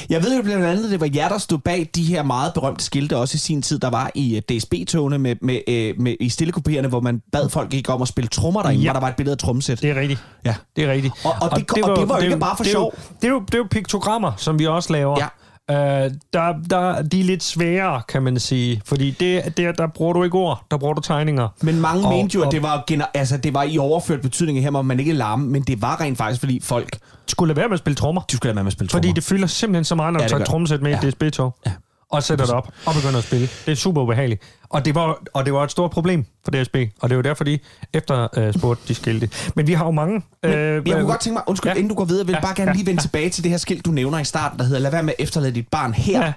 [0.09, 2.85] Jeg ved jo blandt andet, det var jer, der stod bag de her meget berømte
[2.85, 6.29] skilte, også i sin tid, der var i øh, DSB-togene med, med, øh, med, i
[6.29, 8.85] stillekopierende, hvor man bad folk ikke om at spille trommer derinde, ja.
[8.85, 8.91] Ja.
[8.93, 9.83] hvor der var et billede af trommesæt.
[9.83, 10.21] Det er rigtigt.
[10.45, 10.55] Ja.
[10.77, 11.15] Det er rigtigt.
[11.25, 12.95] Og- og det- og det var jo ikke bare for det jo- sjov.
[13.21, 15.17] Det er, jo, det er jo piktogrammer, som vi også laver.
[15.21, 15.27] Ja.
[15.73, 18.83] Uh, der, der, de er lidt sværere, kan man sige.
[18.85, 21.49] Fordi det, det, der bruger du ikke ord, der bruger du tegninger.
[21.63, 24.63] Men mange Og- mente jo, at det var, gener- altså, det var i overført betydning
[24.63, 27.69] her, må man ikke larme, men det var rent faktisk, fordi folk Skulle lade være
[27.69, 28.21] med at spille trommer.
[28.31, 29.15] de skulle lade være med at spille Fordi trommer.
[29.15, 31.09] det fylder simpelthen så meget, når Ja, du tager trommesæt med i Ja.
[31.09, 31.55] et DSB-tog.
[31.67, 31.73] Ja.
[32.11, 33.49] Og sætter det op og begynder at spille.
[33.67, 34.43] Det er super ubehageligt.
[34.69, 36.77] Og det var, og det var et stort problem for DSB.
[37.01, 37.59] Og det var derfor, de
[37.95, 39.31] efter øh, spurgte, de skilte.
[39.57, 40.23] Men vi har jo mange...
[40.43, 41.77] Men øh, jeg kunne godt tænke mig, undskyld, ja.
[41.77, 43.03] inden du går videre, vil jeg Ja, bare gerne ja, lige vende ja.
[43.03, 45.25] tilbage til det her skilt, du nævner i starten, der hedder, lad være med at
[45.25, 46.25] efterlade dit barn her.
[46.25, 46.33] Ja.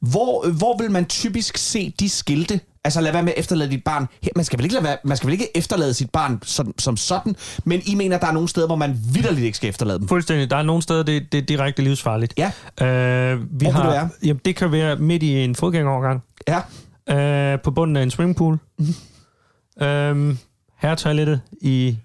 [0.00, 2.60] Hvor, øh, hvor vil man typisk se de skilte?
[2.84, 4.06] Altså lad være med at efterlade dit barn.
[4.36, 6.96] Man skal vel ikke, lade være, man skal vel ikke efterlade sit barn som, som
[6.96, 10.08] sådan, men I mener, der er nogle steder, hvor man vidderligt ikke skal efterlade dem.
[10.08, 10.50] Fuldstændig.
[10.50, 12.34] Der er nogle steder, det, det er direkte livsfarligt.
[12.38, 12.46] Ja.
[12.86, 14.08] Øh, vi Hvor har, det være?
[14.24, 16.22] Jamen, det kan være midt i en fodgængerovergang.
[16.48, 17.52] Ja.
[17.52, 18.58] Øh, på bunden af en swimmingpool.
[18.78, 19.86] Mm.
[19.86, 20.36] Øh,
[20.78, 21.96] herretoilettet i,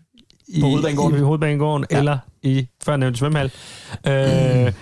[0.48, 1.18] i, På hovedbanegården.
[1.18, 1.98] i hovedbanegården Ja.
[2.00, 3.52] eller i førnævnte svømmehal.
[4.08, 4.74] Øh,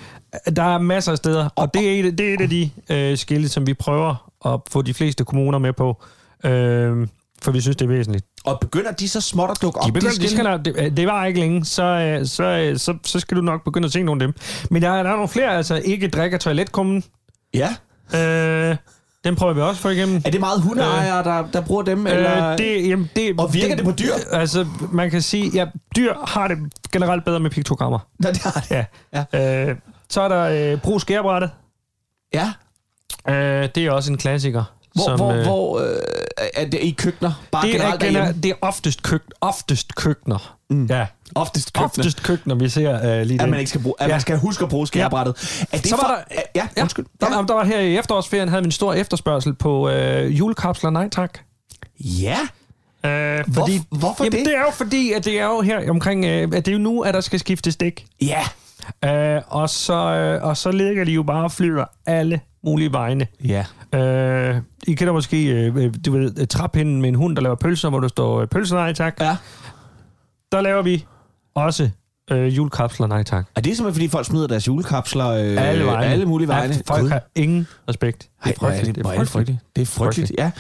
[0.56, 3.18] Der er masser af steder, og det er et, det er et af de øh,
[3.18, 6.04] skilte, som vi prøver at få de fleste kommuner med på,
[6.46, 7.08] øh,
[7.42, 8.26] for vi synes, det er væsentligt.
[8.46, 9.88] Og begynder de så småt at dukke op?
[9.88, 13.20] De begynder, de skal, det, det var ikke længe, så, øh, så, øh, så, så
[13.20, 14.36] skal du nok begynde at se nogle af dem.
[14.72, 17.04] Men der, er- der er nogle flere, altså ikke drikker toiletkummen.
[17.54, 17.70] Ja.
[18.16, 18.76] Øh,
[19.24, 20.22] den prøver vi også få igennem.
[20.26, 22.08] Er det meget hundeejere, der, der bruger dem?
[22.08, 22.48] Eller?
[22.52, 24.14] Øh, det, jamen, det, Og virker det på dyr?
[24.32, 26.58] Altså, man kan sige, ja, dyr har det
[26.92, 28.00] generelt bedre med piktogrammer.
[28.20, 28.86] Nå, det har det.
[29.14, 29.26] Ja.
[29.34, 29.70] ja.
[29.70, 29.76] Øh,
[30.10, 31.50] så er der øh, brug skærebrættet.
[32.34, 32.54] Ja.
[33.30, 34.64] Øh, det er også en klassiker.
[34.94, 35.96] Hvor, som, hvor, øh, hvor øh,
[36.54, 37.32] er det i køkkener?
[37.52, 38.42] Bare det, er, generelt gener, derhjemme?
[38.42, 40.58] det er oftest, køk, oftest køkkener.
[40.70, 40.86] Mm.
[40.86, 41.06] Ja.
[41.36, 41.86] Oftest køkkener.
[41.86, 44.14] Oftest køkkener, vi ser uh, lige At man ikke skal bruge, at ja.
[44.14, 45.66] man skal huske at bruge skærebrættet.
[45.72, 47.06] Er det så var for, der, ja, ja, undskyld.
[47.22, 47.42] Der, ja.
[47.48, 51.40] der var her i efterårsferien, havde vi en stor efterspørgsel på øh, julekapsler, nej tak.
[52.00, 52.38] Ja.
[53.06, 54.46] Øh, Hvor- fordi, hvorfor jamen, det?
[54.46, 54.56] det?
[54.56, 57.02] er jo fordi, at det er jo her omkring, øh, at det er jo nu,
[57.02, 58.06] at der skal skiftes dæk.
[58.22, 58.42] Ja.
[59.06, 63.28] Øh, og, så, øh, og så ligger de jo bare og flyder alle mulige vegne.
[63.44, 63.66] Ja.
[63.96, 68.00] Øh, I kender måske, øh, du ved, træpinden med en hund, der laver pølser, hvor
[68.00, 69.18] der står øh, pølser, nej tak.
[69.20, 69.38] Ja.
[70.52, 71.06] Der laver vi
[71.56, 71.90] også
[72.32, 73.46] øh, julekapsler, nej tak.
[73.56, 76.06] Er det simpelthen, fordi folk smider deres julekapsler øh, Alle vegne.
[76.06, 76.74] alle mulige vegne?
[76.74, 77.10] Ja, folk Gud.
[77.10, 78.30] har ingen respekt.
[78.46, 79.60] Ej, hvor er det, hvor er det frygteligt.
[79.76, 80.52] Det er frygteligt, ja.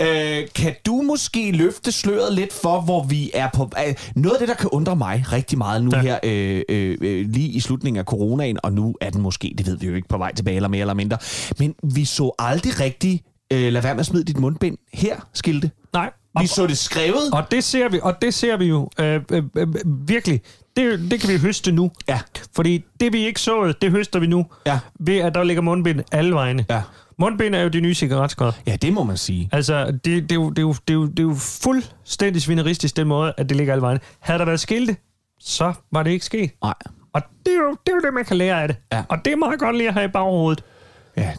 [0.00, 0.40] ja.
[0.40, 3.70] Øh, kan du måske løfte sløret lidt for, hvor vi er på...
[3.88, 6.00] Øh, noget af det, der kan undre mig rigtig meget nu ja.
[6.00, 9.66] her, øh, øh, øh, lige i slutningen af coronaen, og nu er den måske, det
[9.66, 11.18] ved vi jo ikke, på vej tilbage eller mere eller mindre,
[11.58, 15.70] men vi så aldrig rigtig, øh, lad være med at smide dit mundbind her, skilte.
[15.92, 16.10] Nej.
[16.40, 17.32] Vi så det skrevet.
[17.32, 19.68] Og det ser vi, og det ser vi jo øh, øh, øh,
[20.08, 20.40] virkelig.
[20.78, 21.90] Det, det kan vi høste nu.
[22.08, 22.20] Ja.
[22.56, 24.46] Fordi det vi ikke så, det høster vi nu.
[24.66, 24.78] Ja.
[25.00, 26.64] Ved at der ligger mundbind alle vegne.
[26.70, 26.82] Ja.
[27.18, 28.52] Mundbind er jo de nye cigaretskod.
[28.66, 29.48] Ja, det må man sige.
[29.52, 32.42] Altså, det, det, er jo, det, er jo, det, er jo, det er jo fuldstændig
[32.42, 34.00] svineristisk, den måde, at det ligger alle vegne.
[34.20, 34.96] Havde der været skilte,
[35.40, 36.50] så var det ikke sket.
[36.62, 36.74] Nej.
[37.12, 38.76] Og det er, jo, det er jo det, man kan lære af det.
[38.92, 39.02] Ja.
[39.08, 40.64] Og det er meget godt lige at have i baghovedet.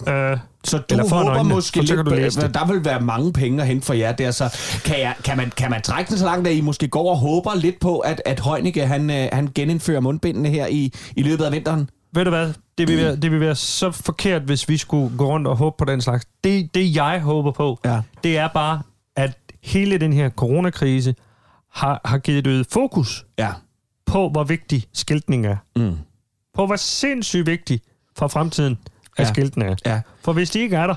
[0.07, 0.31] Ja.
[0.31, 2.53] Øh, Så du Eller håber øjnene, måske lidt, du læse det.
[2.53, 5.51] der vil være mange penge at hente for jer der, så kan, jeg, kan, man,
[5.57, 8.21] kan man trække den så langt, at I måske går og håber lidt på, at,
[8.25, 11.89] at Heunicke, han, øh, han genindfører mundbindene her i, i løbet af vinteren?
[12.13, 12.53] Ved du hvad?
[12.77, 15.75] Det vil, være, det vil være så forkert, hvis vi skulle gå rundt og håbe
[15.77, 16.25] på den slags.
[16.43, 18.01] Det, det jeg håber på, Ja.
[18.23, 18.81] det er bare,
[19.15, 21.15] at hele den her coronakrise
[21.73, 23.49] har, har givet et øget fokus Ja.
[24.05, 25.55] på, hvor vigtig skiltning er.
[25.75, 25.95] Mm.
[26.55, 27.81] På hvor sindssygt vigtig
[28.17, 28.77] for fremtiden,
[29.21, 29.33] at Ja.
[29.33, 29.75] skiltene er.
[29.85, 30.01] Ja.
[30.25, 30.95] For hvis de ikke er der,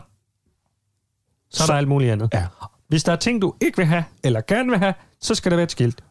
[1.51, 2.29] så er Så- der alt muligt andet.
[2.35, 2.45] Ja.
[2.89, 5.57] Hvis der er ting, du ikke vil have, eller gerne vil have, så skal der
[5.57, 6.03] være et skilt.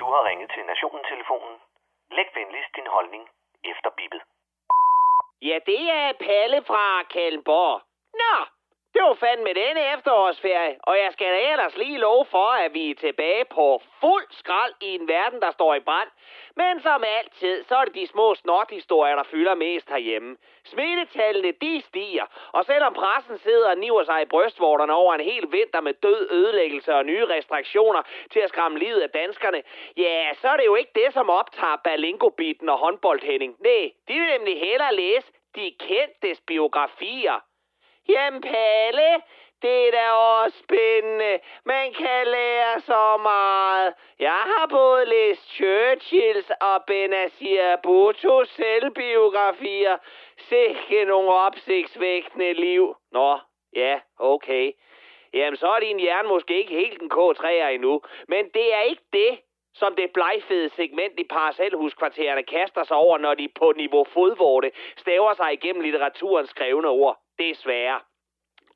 [0.00, 1.54] Du har ringet til Nationen-telefonen.
[2.16, 3.24] Læg venligst din holdning
[3.72, 4.22] efter bippet.
[5.48, 7.76] Ja, det er Palle fra Kalmborg.
[8.20, 8.34] Nå,
[8.94, 12.90] det var fandme denne efterårsferie, og jeg skal da ellers lige love for, at vi
[12.90, 16.08] er tilbage på fuld skrald i en verden, der står i brand.
[16.56, 20.36] Men som altid, så er det de små snothistorier, der fylder mest herhjemme.
[20.64, 25.52] Smittetallene, de stiger, og selvom pressen sidder og niver sig i brystvorterne over en hel
[25.52, 29.62] vinter med død, ødelæggelse og nye restriktioner til at skræmme livet af danskerne,
[29.96, 33.56] ja, så er det jo ikke det, som optager Berlingo-biten og håndboldhænding.
[33.60, 37.40] Nej, de vil nemlig hellere læse de kendtes biografier.
[38.08, 39.22] Jamen Palle,
[39.62, 41.38] Det er da også spændende.
[41.64, 43.94] Man kan lære så meget.
[44.18, 49.96] Jeg har både læst Churchills og Benazir Bhuttos selvbiografier.
[50.38, 52.94] Sikke nogle opsigtsvækkende liv.
[53.12, 53.38] Nå,
[53.76, 54.72] ja, okay.
[55.34, 58.00] Jamen, så er din hjerne måske ikke helt en K3'er endnu.
[58.28, 59.38] Men det er ikke det,
[59.74, 65.34] som det blegfede segment i parcelhuskvartererne kaster sig over, når de på niveau fodvorte staver
[65.34, 67.23] sig igennem litteraturens skrevne ord.
[67.38, 68.00] Desværre.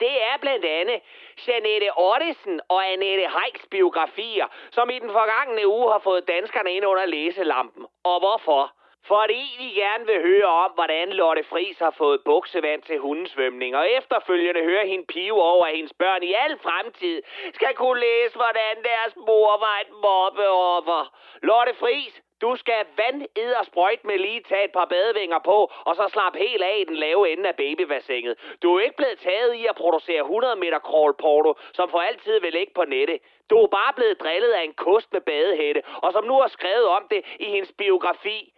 [0.00, 1.00] Det er blandt andet
[1.46, 6.86] Janette Ottesen og Annette Heiks biografier, som i den forgangne uge har fået danskerne ind
[6.86, 7.86] under læselampen.
[8.04, 8.72] Og hvorfor?
[9.06, 13.90] Fordi de gerne vil høre om, hvordan Lotte Friis har fået buksevand til hundesvømning, og
[13.90, 17.22] efterfølgende høre hende pive over, at hendes børn i al fremtid
[17.54, 21.14] skal kunne læse, hvordan deres mor var et mobbeoffer.
[21.42, 23.26] Lotte Friis, du skal vand
[23.58, 26.84] og sprøjt med lige tage et par badevinger på, og så slap helt af i
[26.84, 28.38] den lave ende af babybassinet.
[28.62, 32.40] Du er ikke blevet taget i at producere 100 meter crawl porto, som for altid
[32.40, 33.18] vil ligge på nettet.
[33.50, 36.86] Du er bare blevet drillet af en kost med badehætte, og som nu har skrevet
[36.86, 38.52] om det i hendes biografi.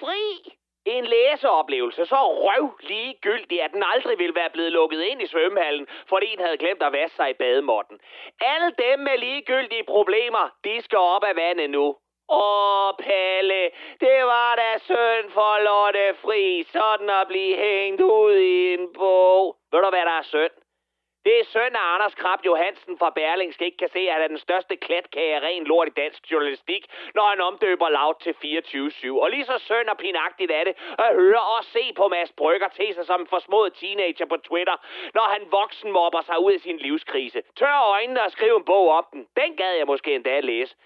[0.00, 0.52] Fri!
[0.86, 5.86] En læseoplevelse så røv ligegyldig, at den aldrig ville være blevet lukket ind i svømmehallen,
[6.08, 8.00] fordi den havde glemt at vaske sig i bademotten.
[8.40, 11.96] Alle dem med ligegyldige problemer, de skal op af vandet nu.
[12.28, 18.74] Åh, Palle, det var da synd for Lotte Fri, sådan at blive hængt ud i
[18.74, 19.56] en bog.
[19.72, 20.50] Ved du, hvad der er synd?
[21.26, 24.28] Det er synd, at Anders Krab Johansen fra Berlingske ikke kan se, at han er
[24.28, 29.20] den største klatkage af ren lort i dansk journalistik, når han omdøber laut til 24-7.
[29.22, 32.68] Og lige så synd og pinagtigt er det at høre og se på Mads Brygger
[32.68, 34.76] til sig som en forsmået teenager på Twitter,
[35.14, 37.42] når han voksen mobber sig ud af sin livskrise.
[37.56, 39.26] Tør øjnene og skriv en bog om den.
[39.36, 40.76] Den gad jeg måske endda læse.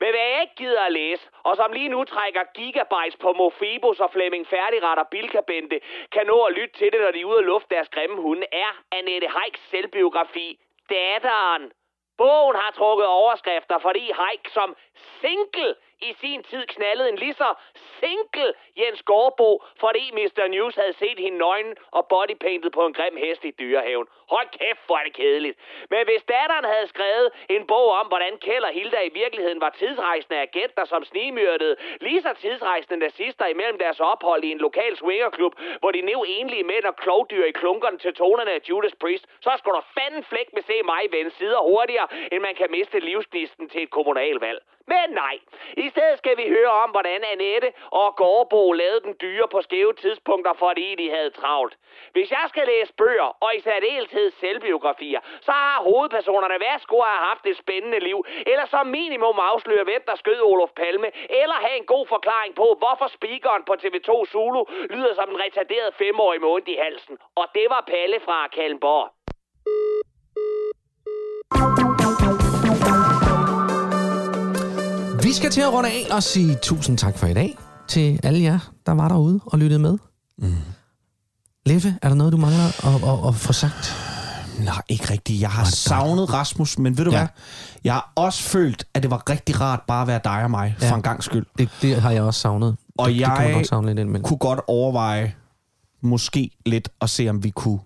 [0.00, 4.00] Men hvad jeg ikke gider at læse, og som lige nu trækker gigabytes på Mofibos
[4.00, 5.80] og Flemming Færdigret og Bilkabente,
[6.12, 8.46] kan nå at lytte til det, når de er ude og lufte deres grimme hunde,
[8.52, 10.58] er Annette Heiks selvbiografi,
[10.90, 11.72] Datteren.
[12.18, 14.76] Bogen har trukket overskrifter, fordi Heik som
[15.20, 17.54] single i sin tid knaldede en lige så
[18.00, 20.46] single Jens Gårdbo, fordi Mr.
[20.48, 24.06] News havde set hende nøgen og bodypainted på en grim hest i dyrehaven.
[24.28, 25.58] Hold kæft, hvor er det kedeligt.
[25.90, 29.70] Men hvis datteren havde skrevet en bog om, hvordan Kjell og Hilda i virkeligheden var
[29.70, 35.54] tidsrejsende agenter, som snigmyrdede lige så tidsrejsende nazister imellem deres ophold i en lokal swingerklub,
[35.80, 39.50] hvor de nev enlige mænd og klovdyr i klunkerne til tonerne af Judas Priest, så
[39.58, 43.68] skulle der fanden flæk med se mig vende sider hurtigere, end man kan miste livsgnisten
[43.68, 44.60] til et kommunalvalg.
[44.94, 45.36] Men nej,
[45.76, 49.92] i stedet skal vi høre om, hvordan Annette og Gårdbo lavede den dyre på skæve
[49.92, 51.74] tidspunkter, fordi de havde travlt.
[52.12, 57.26] Hvis jeg skal læse bøger, og i særdeleshed selvbiografier, så har hovedpersonerne hver skulle have
[57.30, 61.08] haft et spændende liv, eller som minimum afsløre, hvem der skød Olof Palme,
[61.42, 65.94] eller have en god forklaring på, hvorfor speakeren på TV2 Zulu lyder som en retarderet
[65.94, 67.18] femårig med ondt i halsen.
[67.34, 69.16] Og det var Palle fra Kalmborg.
[75.26, 77.58] Vi skal til at runde af og sige tusind tak for i dag
[77.88, 79.98] til alle jer, der var derude og lyttede med.
[80.38, 80.54] Mm.
[81.66, 83.94] Leffe, er der noget, du mangler at, at, at få sagt?
[84.64, 85.40] Nej, ikke rigtigt.
[85.40, 87.18] Jeg har savnet Rasmus, men ved du ja.
[87.18, 87.26] hvad?
[87.84, 90.76] Jeg har også følt, at det var rigtig rart bare at være dig og mig,
[90.80, 90.90] ja.
[90.90, 91.46] for en gang skyld.
[91.58, 92.76] Det, det har jeg også savnet.
[92.98, 94.24] Og det, jeg det kan godt savne lidt indimellem.
[94.24, 95.34] kunne godt overveje
[96.02, 97.80] måske lidt at se, om vi kunne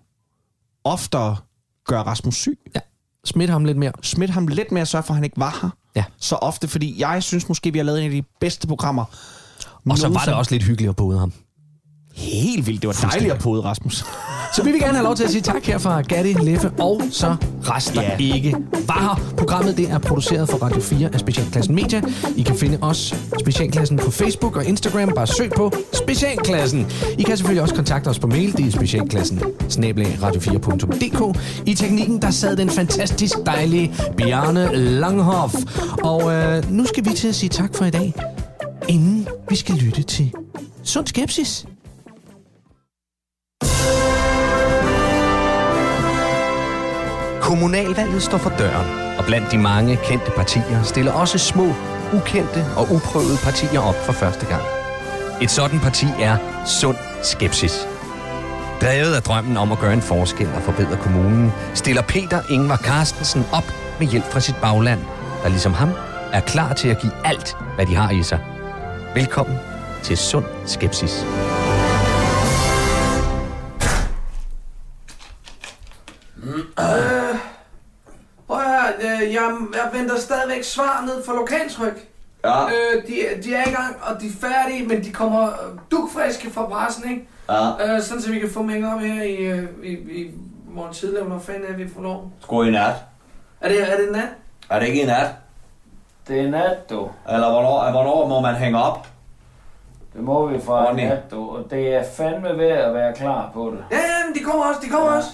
[0.83, 1.37] oftere
[1.85, 2.59] gøre Rasmus syg.
[2.75, 2.79] Ja.
[3.25, 3.91] Smidt ham lidt mere.
[4.01, 6.03] Smidt ham lidt mere, sørge for, at han ikke var her ja.
[6.19, 9.05] så ofte, fordi jeg synes måske, vi har lavet en af de bedste programmer.
[9.89, 11.33] Og så var det også lidt hyggeligt at bode ham.
[12.13, 12.81] Helt vildt.
[12.81, 14.05] Det var dejligt at pode, Rasmus.
[14.55, 17.01] Så vi vil gerne have lov til at sige tak her fra Gatti, Leffe og
[17.11, 17.35] så
[17.69, 18.35] resten, yeah.
[18.35, 18.55] ikke
[18.87, 19.33] var her.
[19.37, 22.01] Programmet det er produceret for Radio 4 af Specialklassen Media.
[22.35, 25.11] I kan finde os, Specialklassen, på Facebook og Instagram.
[25.15, 26.91] Bare søg på Specialklassen.
[27.17, 28.57] I kan selvfølgelig også kontakte os på mail.
[28.57, 29.41] Det er specialklassen
[30.21, 31.39] radio4.dk.
[31.65, 35.55] I teknikken, der sad den fantastisk dejlige Bjarne Langhoff.
[36.03, 38.13] Og øh, nu skal vi til at sige tak for i dag,
[38.87, 40.33] inden vi skal lytte til
[40.83, 41.65] Sund Skepsis.
[47.51, 51.73] Kommunalvalget står for døren, og blandt de mange kendte partier stiller også små,
[52.13, 54.61] ukendte og uprøvede partier op for første gang.
[55.41, 57.87] Et sådan parti er Sund Skepsis.
[58.81, 63.45] Drevet af drømmen om at gøre en forskel og forbedre kommunen, stiller Peter Ingvar Carstensen
[63.53, 64.99] op med hjælp fra sit bagland,
[65.43, 65.89] der ligesom ham
[66.33, 68.39] er klar til at give alt, hvad de har i sig.
[69.15, 69.57] Velkommen
[70.03, 71.25] til Sund Skepsis.
[76.43, 77.20] Mm
[79.01, 82.07] øh, jeg, jeg venter stadigvæk svar ned for lokaltryk.
[82.45, 82.65] Ja.
[82.65, 85.49] Øh, de, de er i gang, og de er færdige, men de kommer
[85.91, 87.27] dukfriske fra pressen, ikke?
[87.49, 87.95] Ja.
[87.95, 90.31] Øh, sådan så vi kan få hængt op her i, øh, i, i
[90.73, 92.31] Morgen tidligere, hvor fanden er vi for lov?
[92.41, 92.93] Sgu i nat.
[93.61, 94.27] Er det, er det nat?
[94.69, 95.27] Er det ikke i nat?
[96.27, 97.09] Det er nat, du.
[97.29, 99.07] Eller hvornår, hvornår må man hænge op?
[100.13, 101.01] Det må vi fra Ronny.
[101.03, 101.49] nat, du.
[101.49, 103.85] Og det er fandme ved at være klar på det.
[103.91, 105.29] Ja, ja, men de kommer også, de kommer også.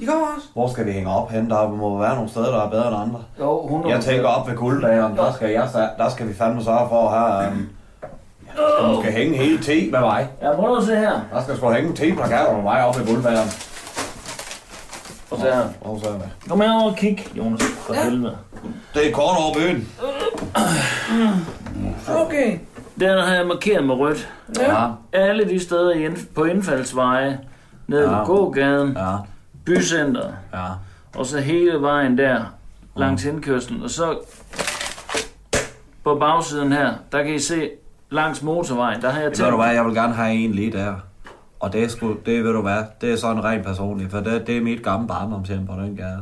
[0.00, 0.46] De kommer også.
[0.54, 1.50] Hvor skal vi hænge op hen?
[1.50, 3.20] Der må være nogle steder, der er bedre end andre.
[3.40, 6.88] Jo, 100 Jeg tænker op ved guldbageren, der skal, jeg, der skal vi fandme sørge
[6.88, 7.52] for at have...
[7.52, 7.68] Um,
[8.78, 10.28] skal måske hænge hele te med mig.
[10.42, 11.12] Ja, må du se her.
[11.32, 13.48] Der skal sgu hænge en te-plakater med mig op ved guldbageren.
[15.28, 15.64] Prøv at se her.
[15.82, 16.20] Hvor så med?
[16.48, 17.62] Kom her og kig, Jonas.
[17.62, 18.02] For ja.
[18.04, 18.36] helvede.
[18.94, 19.88] Det er kort over byen.
[22.26, 22.58] Okay.
[23.00, 24.28] Den har jeg markeret med rødt.
[24.58, 24.86] Ja.
[25.12, 27.38] Alle de steder i på indfaldsveje,
[27.86, 28.18] nede Ja.
[28.18, 29.16] ved gågaden, Ja.
[29.64, 30.66] Bycenteret, Ja.
[31.16, 32.44] og så hele vejen der,
[32.96, 33.82] langs indkørslen.
[33.82, 34.18] Og så
[36.04, 37.70] på bagsiden her, der kan I se
[38.10, 40.72] langs motorvejen, der har jeg Det ved du hvad, jeg vil gerne have en lige
[40.72, 40.94] der.
[41.60, 44.46] Og det er sgu, det ved du hvad, det er sådan rent personligt, for det,
[44.46, 46.20] det er mit gamle barndomshjem på den gade.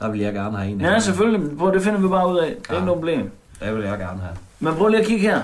[0.00, 0.80] Der vil jeg gerne have en.
[0.80, 1.58] Ja, selvfølgelig.
[1.58, 2.46] Prøv, det finder vi bare ud af.
[2.46, 2.74] Det er Ja.
[2.74, 3.30] ikke noget problem.
[3.60, 4.36] Det vil jeg gerne have.
[4.60, 5.40] Men prøv lige at kigge her.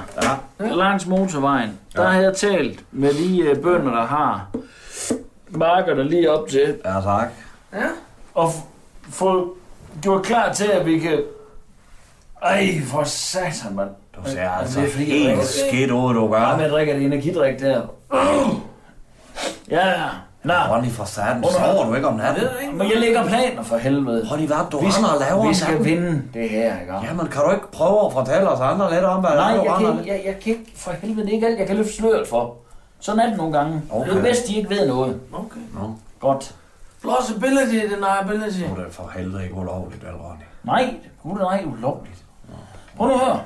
[0.60, 0.68] Ja.
[0.74, 4.46] Langs motorvejen, der har jeg talt med de øh, bønder, der har
[5.56, 6.76] marker der lige op til.
[6.84, 7.28] Ja, tak.
[7.72, 7.88] Ja.
[8.34, 8.50] Og
[9.10, 9.56] få
[10.02, 11.18] gjort klar til, at vi kan...
[12.42, 13.88] Ej, for satan, mand.
[14.16, 16.40] Du ser altså det er fordi, jeg helt skidt ud, du gør.
[16.40, 17.82] Ja, men jeg drikker det energidrik der.
[19.70, 20.08] Ja, ja.
[20.44, 20.52] Nå.
[20.52, 22.44] Ronny for satan, sover du ikke om natten?
[22.72, 24.28] Men jeg lægger planer for helvede.
[24.32, 26.94] Ronny, hvad du Vi skal, render og laver vi skal vinde det her, ikke?
[27.04, 29.74] Jamen, kan du ikke prøve at fortælle os andre lidt om, hvad Nej, du jeg
[29.78, 32.28] kan, jeg, jeg kan ikke, for helvede, det er ikke alt, jeg kan løfte sløret
[32.28, 32.56] for.
[33.02, 33.82] Sådan er det nogle gange.
[33.90, 34.10] Okay.
[34.10, 35.20] Det er bedst, de ikke ved noget.
[35.32, 35.60] Okay.
[35.74, 36.54] Nå, Godt.
[37.02, 38.58] Plausibility, deniability.
[38.68, 40.42] nu er det for helvede ikke ulovligt, vel, Ronny?
[40.64, 42.16] Nej, gud nej, ulovligt.
[42.96, 43.40] Prøv nu at høre.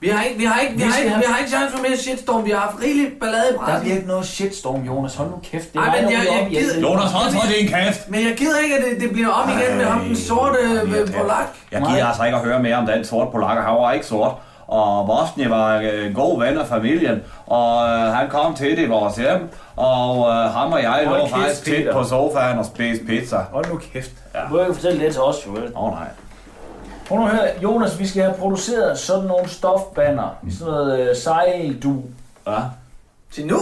[0.00, 1.76] Vi har ikke, vi har ikke, vi Vi har ikke, have- vi har ikke chance
[1.76, 2.44] for mere shitstorm.
[2.44, 3.80] Vi har haft rigeligt ballade i Der pressen.
[3.80, 5.14] bliver ikke noget shitstorm, Jonas.
[5.14, 5.72] Hold nu kæft.
[5.72, 6.80] Det er Ej, men der jeg- jeg i gider-.
[6.80, 8.10] Jonas, hold så din kæft!
[8.10, 11.12] Men jeg gider ikke, at det, det bliver om igen med ham, den sorte øh,
[11.18, 11.46] polak.
[11.72, 14.32] Jeg gider altså ikke at høre mere om den sorte polak, han var ikke sort.
[14.66, 18.88] Og Bosnia var øh, god ven af familien, og øh, han kom til det i
[18.88, 21.92] vores hjem, og øh, ham og jeg Hold lå kæft, faktisk tæt Peter.
[21.92, 23.36] på sofaen og spiste pizza.
[23.52, 24.10] Hold nu kæft.
[24.34, 24.40] Ja.
[24.40, 25.72] Du må ikke fortælle det til os, jo vel?
[25.76, 26.08] Åh oh, nej.
[27.08, 30.36] Prøv nu høre, Jonas, vi skal have produceret sådan nogle stofbander.
[30.48, 32.02] I sådan noget øh, sejldu.
[32.46, 32.58] Ja.
[33.32, 33.60] Til nu?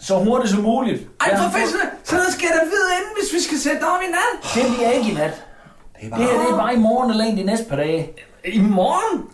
[0.00, 1.02] Så hurtigt som muligt.
[1.20, 4.10] Ej, Jeg fanden, fået- så skal der vide inden, hvis vi skal sætte op i
[4.10, 4.54] nat.
[4.54, 5.44] Det bliver ikke i nat.
[6.00, 8.10] Det er Det her det er bare i morgen eller en de næste par dage.
[8.44, 9.24] I morgen?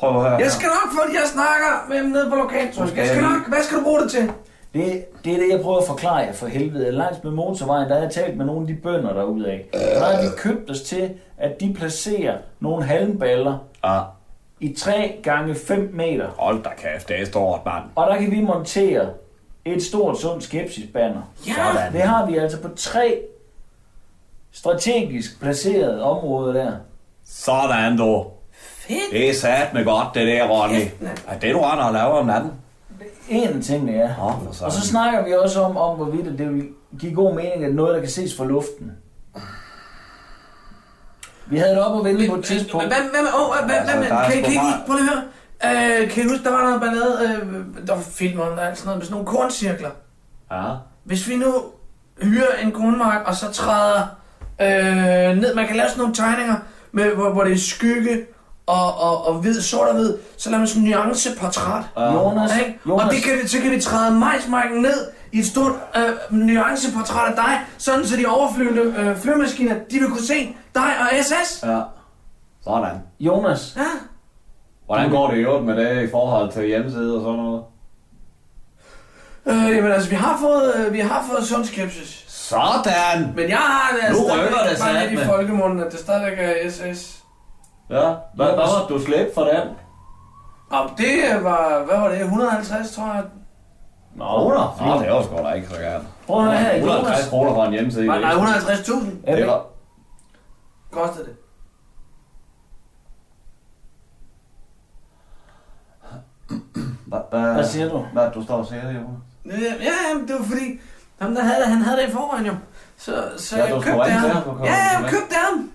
[0.00, 0.38] Prøv at høre.
[0.38, 2.96] Jeg skal nok få, jeg snakker med dem nede på lokaltryk.
[2.96, 4.30] Jeg skal nok, hvad skal du bruge det til?
[4.74, 6.92] Det, det er det, jeg prøver at forklare jer for helvede.
[6.92, 9.66] Langs med motorvejen, der har jeg talt med nogle af de bønder derude af.
[9.72, 14.00] Der har vi købt os til, at de placerer nogle halmballer Ja.
[14.60, 16.28] i 3 gange 5 meter.
[16.38, 17.84] Hold da kæft, det er stort, mand.
[17.94, 19.08] Og der kan vi montere
[19.64, 21.22] et stort, sundt skepsisbanner.
[21.46, 21.52] Ja.
[21.74, 21.92] Sådan.
[21.92, 23.20] Det har vi altså på tre
[24.52, 26.72] strategisk placerede områder der.
[27.26, 28.26] Sådan, du.
[28.90, 29.12] Fedt.
[29.12, 30.80] Det er sat med godt, det der, Ronny.
[31.28, 32.50] Er det, du render og laver om natten?
[33.28, 34.08] En af tingene er.
[34.08, 37.64] Åh, for Og så snakker vi også om, om hvorvidt det vil give god mening,
[37.64, 38.92] at noget, der kan ses fra luften.
[41.46, 42.86] Vi havde det op og vende på et tidspunkt.
[42.86, 45.10] Hvad, hvad, hvad, oh, hvad, Altså, hvad, der er kan, kan I ikke, prøv lige
[45.62, 46.02] at høre.
[46.02, 48.78] Øh, kan I huske, der var noget ballade, øh, der var film om der, alt
[48.78, 49.90] sådan noget, med sådan nogle korncirkler.
[50.52, 50.62] Ja.
[51.04, 51.64] Hvis vi nu
[52.22, 54.00] hyrer en kornmark, og så træder
[54.60, 56.56] øh, ned, man kan lave sådan nogle tegninger,
[56.92, 58.26] med, hvor, hvor det er skygge
[58.70, 61.84] og, og, og hvid, sort og hvid, så laver man sådan en nuanceportræt.
[61.96, 62.78] Jonas, Ikke?
[62.88, 63.04] Jonas.
[63.04, 67.28] Og det kan vi, så kan vi træde majsmarken ned i et stort øh, nuanceportræt
[67.30, 71.62] af dig, sådan så de overflyvende øh, flyvemaskiner, de vil kunne se dig og SS.
[71.62, 71.80] Ja.
[72.64, 72.96] Sådan.
[73.20, 73.82] Jonas, Ja.
[74.86, 77.62] Hvordan går det i øvrigt med det i forhold til hjemmeside og sådan noget?
[79.46, 82.24] Øh, jamen altså, vi har fået, øh, vi har fået sund skepsis.
[82.28, 83.32] Sådan!
[83.36, 85.32] Men jeg har det altså Nu rykker stadigvæk det bare lidt i satme.
[85.32, 87.19] folkemunden, at det stadigvæk er SS.
[87.90, 89.68] Ja, hvad, hvad var du slæbt for den?
[90.70, 93.24] Og det var, hvad var det, 150 tror jeg?
[94.14, 94.96] Nå, Kroner?
[94.96, 95.74] Nå, det var sgu da ikke så.
[96.26, 97.28] Prøv at her, 150 Jonas.
[97.30, 98.06] kroner for en hjemmeside.
[98.06, 99.66] Nej, nej, det er- 150.000 Er Det vi, var...
[100.90, 101.36] kostede det.
[107.30, 108.06] Hvad, siger du?
[108.12, 109.60] Hvad du står og siger, Jonas?
[109.60, 110.80] Ja, det var fordi,
[111.20, 112.54] ham der havde det, han havde det i forvejen jo.
[112.96, 114.30] Så, så Ja, jeg købte ham.
[114.64, 115.70] Ja, jeg købte ham.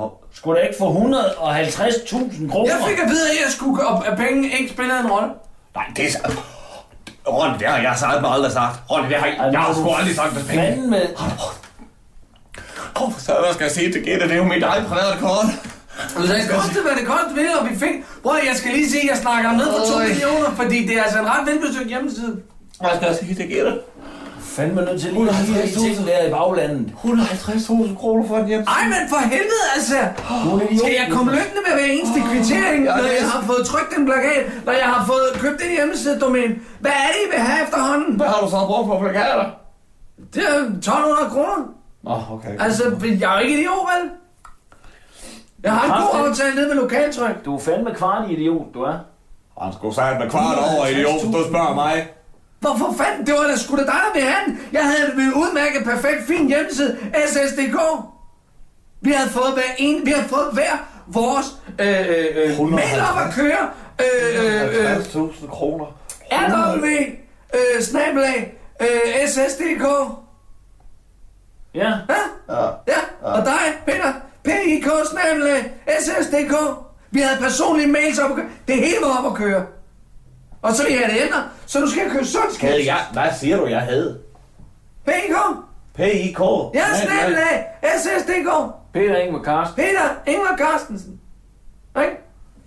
[0.00, 0.08] For...
[0.38, 2.70] skulle da ikke få 150.000 kroner?
[2.72, 5.28] Jeg fik at vide, at jeg skulle, og at penge ikke spillede en rolle.
[5.74, 6.18] Nej, det er så...
[7.28, 8.74] Ronny, det har jeg sagt mig aldrig sagt.
[8.90, 9.36] Ronny, det har jeg...
[9.52, 10.62] Jeg har sgu aldrig sagt det penge.
[10.62, 11.04] Fanden med...
[13.00, 14.24] Åh, for så hvad skal jeg sige til Gitte?
[14.28, 15.46] Det er jo mit eget private kort.
[16.16, 17.94] Og så det kostede, hvad det kostede vil, og vi fik...
[18.24, 20.06] At jeg skal lige sige, at jeg snakker ned på 2 Øj.
[20.06, 22.34] millioner, fordi det er altså en ret velbesøgt hjemmeside.
[22.80, 23.72] Hvad skal jeg sige til Gitte?
[24.56, 26.92] Fandme nødt til lige at have de ting der i baglandet.
[27.04, 28.62] 150.000 kroner for en hjem.
[28.76, 30.00] Ej, men for helvede, altså!
[30.82, 34.04] Skal jeg komme løbende med hver eneste kvittering, ja, når jeg har fået trykt en
[34.08, 36.54] plakat, når jeg har fået købt en hjemmesidedomæne?
[36.80, 38.10] Hvad er det, I vil have efterhånden?
[38.20, 39.46] Hvad har du så brugt på plakater?
[40.34, 41.58] Det er 1200 kroner.
[42.02, 42.54] Nå, okay.
[42.64, 42.82] Altså,
[43.20, 44.04] jeg er jo ikke idiot, vel?
[45.62, 47.44] Jeg har en god aftale nede med lokaltryk.
[47.44, 48.96] Du er fandme kvart idiot, du er.
[49.62, 51.94] Han skulle sagt med kvart over, idiot, du spørger mig.
[52.60, 53.26] Hvorfor fanden?
[53.26, 54.60] Det var da sgu da dig, der ville have den.
[54.72, 56.96] Jeg havde en udmærket, perfekt, fin hjemmeside.
[57.28, 57.78] SSDK.
[59.00, 61.46] Vi havde fået hver en, vi havde fået hver vores
[61.78, 63.70] øh, øh, øh, mail op at køre.
[64.00, 65.86] Øh, øh, øh, 50.000 kroner.
[66.32, 66.86] RW,
[67.54, 69.84] øh, snabelag, øh, SSDK.
[71.74, 71.92] Ja.
[72.08, 72.62] Ja?
[72.88, 74.12] Ja, og dig, Peter,
[74.44, 76.54] PIK, snabelag, SSDK.
[77.10, 78.46] Vi havde personlige mails op at køre.
[78.68, 79.66] Det hele var op at køre.
[80.62, 82.70] Og så vil jeg have det ændret, så nu skal købe sundskab.
[82.70, 84.18] Havde jeg, hvad siger du, jeg havde?
[85.06, 85.36] PIK.
[85.94, 86.40] PIK.
[86.74, 87.66] Ja, snabelag,
[87.98, 88.50] SSDK.
[88.92, 89.76] Peter Ingvar Karsten.
[89.76, 91.20] Peter Ingvar Carstensen.
[92.00, 92.16] Ikke?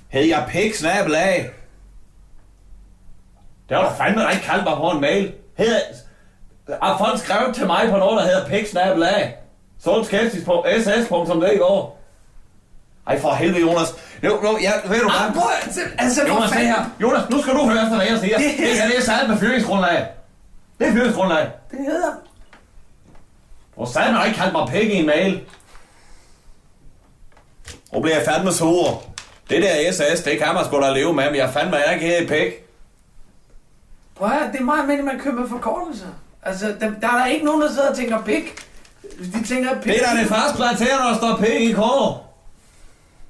[0.09, 1.49] Havde jeg pik snabel af?
[3.69, 5.33] Det var da fandme da ikke kaldt mig på en mail.
[5.57, 5.79] Havde,
[6.83, 9.35] har folk skrevet til mig på noget, der hedder pik snabel af?
[9.79, 11.93] Sådan skeptisk på ss.dk.
[13.07, 13.87] Ej, for helvede, Jonas.
[14.23, 15.33] Jo, jo, ja, ved du hvad?
[15.33, 15.49] prøv
[15.97, 16.73] altså, for Jonas, det fanden.
[16.73, 16.85] her.
[17.01, 18.37] Jonas, nu skal du høre efter, hvad jeg siger.
[18.37, 20.07] Det Det, her- det er sat med fyringsgrundlag.
[20.79, 21.51] Det er fyringsgrundlag.
[21.71, 22.11] Det hedder...
[23.77, 25.41] Og så har ikke kaldt mig pik i en mail.
[27.93, 29.03] Nu bliver jeg fandme sur.
[29.49, 32.05] Det der SS, det kan man sgu da leve med, men jeg fandme er ikke
[32.05, 32.53] her i pik.
[34.15, 36.05] Prøv at, det er meget almindeligt, man køber forkortelser.
[36.43, 38.65] Altså, der, der er der ikke nogen, der sidder og tænker pik.
[39.33, 39.93] De tænker pik.
[39.93, 41.77] Det er da det første planter, når der står P i K.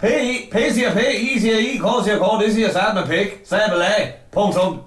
[0.04, 3.06] P, I, P siger P, I siger I, K siger K, det siger sat med
[3.06, 3.30] pik.
[3.46, 4.14] Sabel af.
[4.32, 4.80] Punktum,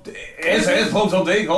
[0.58, 1.48] ss.dk.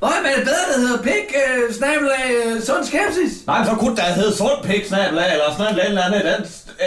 [0.00, 3.46] Nå, men er det bedre, der hedder pik, øh, snabelag, øh, sund skepsis?
[3.46, 6.20] Nej, men så kunne der hedde sund pik snabel af, eller sådan et eller andet
[6.20, 6.40] i den,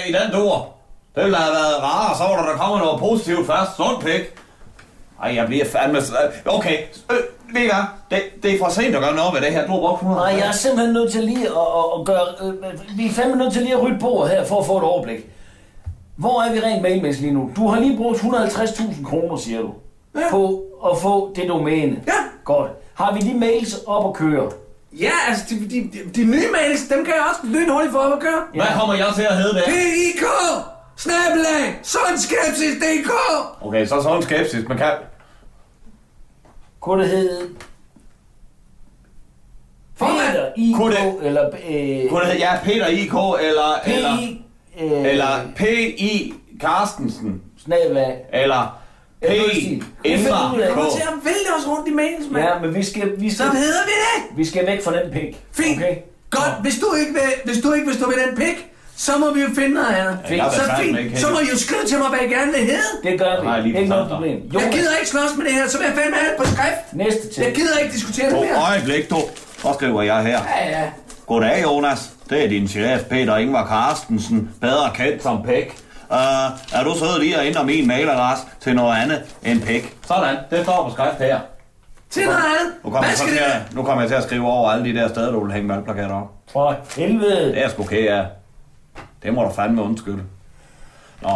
[0.09, 0.68] i den dur.
[1.15, 3.72] Det ville have været rarere, så var der, der kommer noget positivt først.
[3.78, 4.24] Sund pik.
[5.24, 5.99] Ej, jeg bliver fandme...
[6.45, 6.78] Okay,
[7.11, 7.18] øh,
[7.53, 7.84] ved I hvad?
[8.11, 9.65] Det, det er for sent at gøre noget ved det her.
[9.68, 10.22] Du har brugt 100.
[10.22, 12.26] Nej, jeg er simpelthen nødt til lige at, at, at gøre...
[12.41, 14.84] Øh, vi er fandme nødt til lige at rydde bordet her, for at få et
[14.84, 15.20] overblik.
[16.18, 17.51] Hvor er vi rent mailmæssigt lige nu?
[17.55, 19.74] Du har lige brugt 150.000 kroner, siger du,
[20.15, 20.30] ja.
[20.32, 22.03] på at få det domæne.
[22.07, 22.13] Ja.
[22.45, 22.72] Godt.
[22.93, 24.51] Har vi de mails op at køre?
[24.99, 28.13] Ja, altså, de, de, de, de nye mails, dem kan jeg også lynhurtigt få op
[28.13, 28.41] at køre.
[28.55, 29.65] Hvad kommer jeg til at hedde der?
[29.65, 30.24] PIK,
[30.97, 33.11] snabelag, sund skepsis.dk.
[33.61, 34.91] Okay, så sådan skepsis, men kan...
[36.80, 37.49] Kunne det hedde...
[39.99, 41.45] Peter IK, Kunne det- eller...
[41.47, 43.13] Øh, Kunne det hedde, ja, Peter IK,
[43.47, 43.80] eller...
[43.86, 44.18] P, eller,
[44.82, 46.34] øh, eller P.I.
[46.62, 48.16] Carstensen, Snabelag.
[48.34, 48.80] eller
[49.22, 49.24] P.
[49.26, 49.40] Ja, det
[50.30, 50.74] er af- K.
[50.74, 52.46] Kommer til at vælge os rundt i mails, mand.
[52.46, 53.12] Ja, men vi skal...
[53.22, 54.38] Vi Så skal, hedder vi det.
[54.38, 55.38] vi skal væk fra den pik.
[55.54, 55.78] Fint.
[55.78, 55.96] Okay?
[56.30, 57.22] Godt, hvis du ikke vil,
[57.54, 58.68] hvis du ikke vil stå ved den pik,
[58.98, 60.20] så må vi jo finde noget andet.
[60.30, 61.48] Ja, så fint, så må det.
[61.48, 62.92] I jo skrive til mig, hvad I gerne vil hedde.
[63.04, 63.46] Det gør vi.
[63.48, 64.38] Nej, lige ikke noget problem.
[64.54, 66.84] Jeg gider ikke slås med det her, så vil jeg fandme have det på skrift.
[66.94, 67.44] Næste til.
[67.44, 68.72] Jeg gider ikke diskutere det mere.
[68.72, 69.18] øjeblik, du.
[69.62, 70.40] Så skriver jeg her.
[70.58, 70.84] Ja, ja.
[71.28, 72.00] Goddag, Jonas.
[72.30, 75.78] Det er din chef, Peter Ingvar Carstensen, bedre kendt som Pæk.
[76.10, 76.16] Uh,
[76.74, 79.98] er du sød lige at ændre min mailadresse til noget andet end Pæk?
[80.08, 81.40] Sådan, det står på skrift her.
[82.10, 82.74] Til noget andet.
[82.84, 85.08] Nu kommer, jeg til at, nu kommer jeg til at skrive over alle de der
[85.08, 86.32] steder, du vil hænge valgplakater op.
[86.52, 87.46] For helvede.
[87.46, 88.26] Det er jeg sgu ked af.
[89.24, 90.24] Det må du fandme undskylde.
[91.22, 91.30] Nå,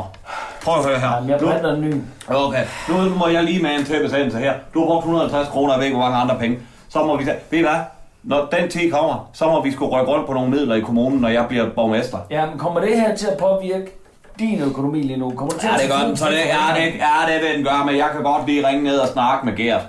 [0.64, 1.16] prøv at høre her.
[1.16, 1.94] Jamen, jeg brænder en ny.
[2.28, 4.54] Okay, nu må jeg lige med en til besættelse her.
[4.74, 6.60] Du har brugt 150 kroner, jeg ved ikke, hvor mange andre penge.
[6.90, 7.80] Så må vi tage, ved I hvad?
[8.24, 11.20] Når den tid kommer, så må vi skulle rykke rundt på nogle midler i kommunen,
[11.22, 12.18] når jeg bliver borgmester.
[12.30, 13.92] Ja, men kommer det her til at påvirke
[14.40, 15.30] din økonomi lige nu?
[15.30, 16.18] Kommer det til Ja, det gør den.
[16.18, 18.84] Så det, ja, det, ja, det det, den gør, men jeg kan godt lige ringe
[18.84, 19.88] ned og snakke med Gert.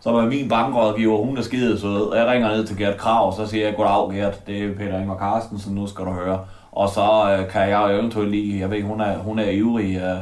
[0.00, 2.00] Som er min bankrådgiver, hun er skide sød.
[2.00, 4.98] Og jeg ringer ned til Gert Krav, så siger jeg, goddag Gert, det er Peter
[4.98, 6.38] Ingvar Carstensen, nu skal du høre.
[6.72, 9.96] Og så øh, kan jeg jo eventuelt lige, jeg ved, hun er, hun er ivrig,
[9.96, 10.16] øh,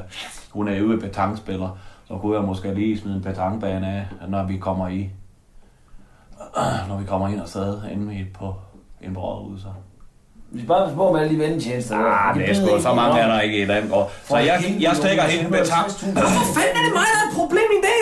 [0.50, 1.78] hun er ivrig petangspiller.
[2.08, 5.10] Så kunne jeg måske lige smide en petangbane af, når vi kommer i,
[6.88, 8.54] når vi kommer ind og sad inde i på
[9.00, 9.60] en rådhus.
[9.60, 9.68] Så.
[10.52, 11.96] Vi skal bare på med alle de vendetjenester.
[11.96, 14.12] Ah, det er sgu så mange er der ikke i den går.
[14.28, 15.84] Så jeg, jeg stikker hende med tak.
[16.12, 17.94] Hvorfor fanden er det mig, der er et problem i det?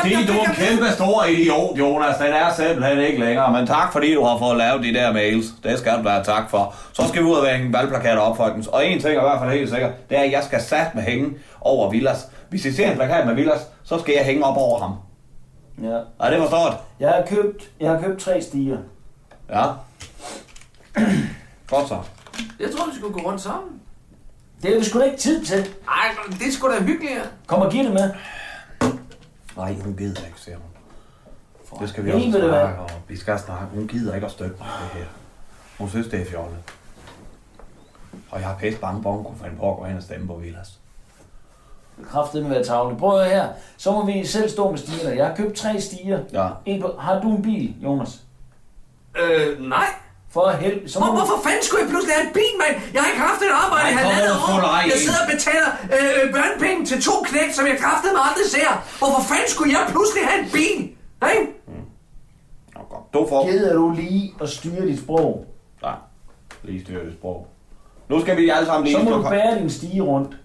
[0.00, 2.16] Fordi du er en kæmpe stor idiot, Jonas.
[2.16, 3.52] Den er simpelthen ikke længere.
[3.52, 5.46] Men tak, fordi du har fået lavet de der mails.
[5.62, 6.74] Det skal du have tak for.
[6.92, 8.66] Så skal vi ud og hænge valgplakater op, folkens.
[8.66, 9.90] Og en ting er i hvert fald helt sikker.
[10.10, 11.30] Det er, at jeg skal sat med hænge
[11.60, 12.28] over Villas.
[12.50, 14.92] Hvis I ser en plakat med Villas, så skal jeg hænge op over ham.
[15.82, 16.00] Ja.
[16.20, 16.76] Er det forstået?
[17.00, 18.78] Jeg har købt, jeg har købt tre stiger.
[19.48, 19.64] Ja.
[21.68, 22.02] Godt så.
[22.60, 23.80] Jeg tror, vi skulle gå rundt sammen.
[24.62, 25.58] Det er vi sgu da ikke tid til.
[25.88, 27.26] Ej, det er sgu da hyggeligere.
[27.46, 28.10] Kom og giv det med.
[29.56, 31.80] Nej, hun gider ikke, ser hun.
[31.80, 32.88] Det skal vi også snakke om.
[33.08, 33.66] Vi skal snakke.
[33.74, 35.06] Hun gider ikke at støtte mig det her.
[35.78, 36.58] Hun synes, det er fjollet.
[38.30, 40.02] Og jeg har pæst bange for, at hun kunne finde på at gå hen og
[40.02, 40.78] stemme på Vilas.
[42.10, 42.96] Kraftet med at tavle.
[42.96, 43.48] Prøv her.
[43.76, 45.10] Så må vi selv stå med stiger.
[45.10, 46.18] Jeg har købt tre stiger.
[46.32, 46.48] Ja.
[46.66, 48.20] En på, har du en bil, Jonas?
[49.22, 49.86] Øh, nej.
[50.30, 50.98] For helvede.
[50.98, 52.74] Hvor, du- hvorfor fanden skulle jeg pludselig have en bil, mand?
[52.94, 54.82] Jeg har ikke haft et arbejde i Nej, halvandet år.
[54.92, 58.70] Jeg sidder og betaler øh, børnepenge til to knæk, som jeg kraftede mig aldrig ser.
[59.00, 60.80] Hvorfor fanden skulle jeg pludselig have en bil?
[61.32, 61.46] Ikke?
[63.14, 63.50] Du får...
[63.50, 65.46] Gider du lige at styre dit sprog?
[65.82, 65.94] Nej,
[66.62, 67.46] lige styre det sprog.
[68.08, 68.98] Nu skal vi alle sammen lige...
[68.98, 70.36] Så må du bære din stige rundt.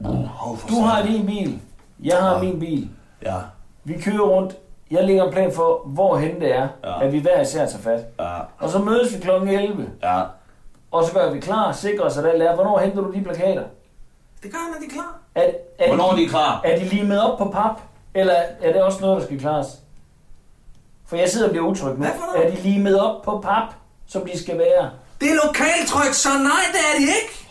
[0.70, 1.60] Du har din bil.
[2.04, 2.90] Jeg har min bil.
[3.26, 3.36] Ja.
[3.84, 4.56] Vi kører rundt.
[4.92, 7.06] Jeg lægger en plan for, hvorhen det er, Ja.
[7.06, 8.06] at vi hver især tager fat.
[8.20, 8.40] Ja.
[8.60, 9.30] Og så mødes vi kl.
[9.30, 9.90] 11.
[10.04, 10.22] Ja.
[10.92, 12.56] Og så gør vi klar, sikrer os, at alt er.
[12.56, 13.64] Hvornår henter du de plakater?
[14.44, 15.18] Det gør når de er klar.
[15.36, 16.62] Er, er Hvornår er de klar?
[16.64, 17.82] Er de limet op på pap?
[18.14, 19.68] Eller er det også noget, der skal klares?
[21.08, 22.06] For jeg sidder og bliver utryg nu.
[22.36, 23.74] Er de limet op på pap,
[24.08, 24.90] som de skal være?
[25.22, 27.43] Det er lokaltryk, så nej, det er de ikke.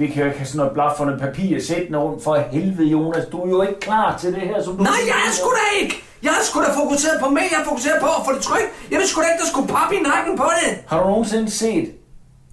[0.00, 3.24] Vi kan jo ikke have sådan noget blaffundet papir sættende rundt for helvede, Jonas.
[3.32, 4.82] Du er jo ikke klar til det her, som du...
[4.82, 5.94] Nej, jeg er sgu da ikke.
[6.22, 7.42] Jeg er sgu da fokuseret på mig.
[7.52, 8.66] Jeg er fokuseret på at få det tryk.
[8.90, 10.70] Jeg vil sgu da ikke, der skulle pap i nakken på det.
[10.90, 11.86] Har du nogensinde set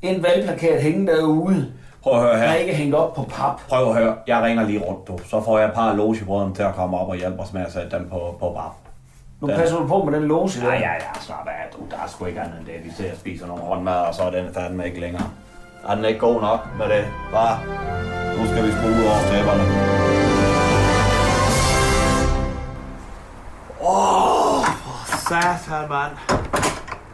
[0.01, 1.59] en valgplakat hænge derude,
[2.03, 2.55] Prøv at høre der her.
[2.55, 3.55] ikke er hængt op på pap?
[3.69, 4.15] Prøv at høre.
[4.27, 5.17] Jeg ringer lige rundt, du.
[5.31, 7.61] Så får jeg et par af logebrødrene til at komme op og hjælpe os med
[7.61, 8.75] at sætte dem på, på bar.
[9.41, 11.77] Nu passer du på med den loge, Ja, ja, ja, slap af, du.
[11.91, 12.75] Der er sgu ikke andet end det.
[12.83, 15.29] Vi ser og spiser nogle håndmad, og så er den fandme ikke længere.
[15.89, 17.05] Er den ikke god nok med det?
[17.31, 17.59] Bare,
[18.37, 19.63] nu skal vi skrue over tæpperne.
[23.81, 26.11] Åh, oh, for satan, mand.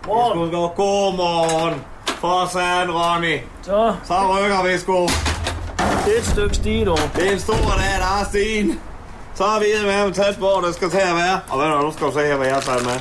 [0.08, 0.42] Morgen.
[0.42, 1.82] Vi skal gå god morgen.
[2.06, 3.38] For satan, Ronny.
[3.62, 3.96] Så.
[4.04, 5.08] Så rykker vi sgu.
[6.06, 6.98] Det er et stykke stige, dog.
[7.16, 8.80] Det er en stor dag, der er stigen.
[9.36, 11.40] Så er vi med ham tæt på, det skal til at være.
[11.50, 12.98] Og ved du hvad, nu skal du se her, hvad jeg har taget med.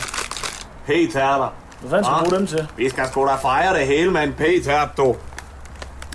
[0.87, 1.49] P-tærter.
[1.81, 2.69] Hvad fanden skal du bruge dem til?
[2.77, 5.17] Vi skal sgu da fejre det hele med en P-tært, du.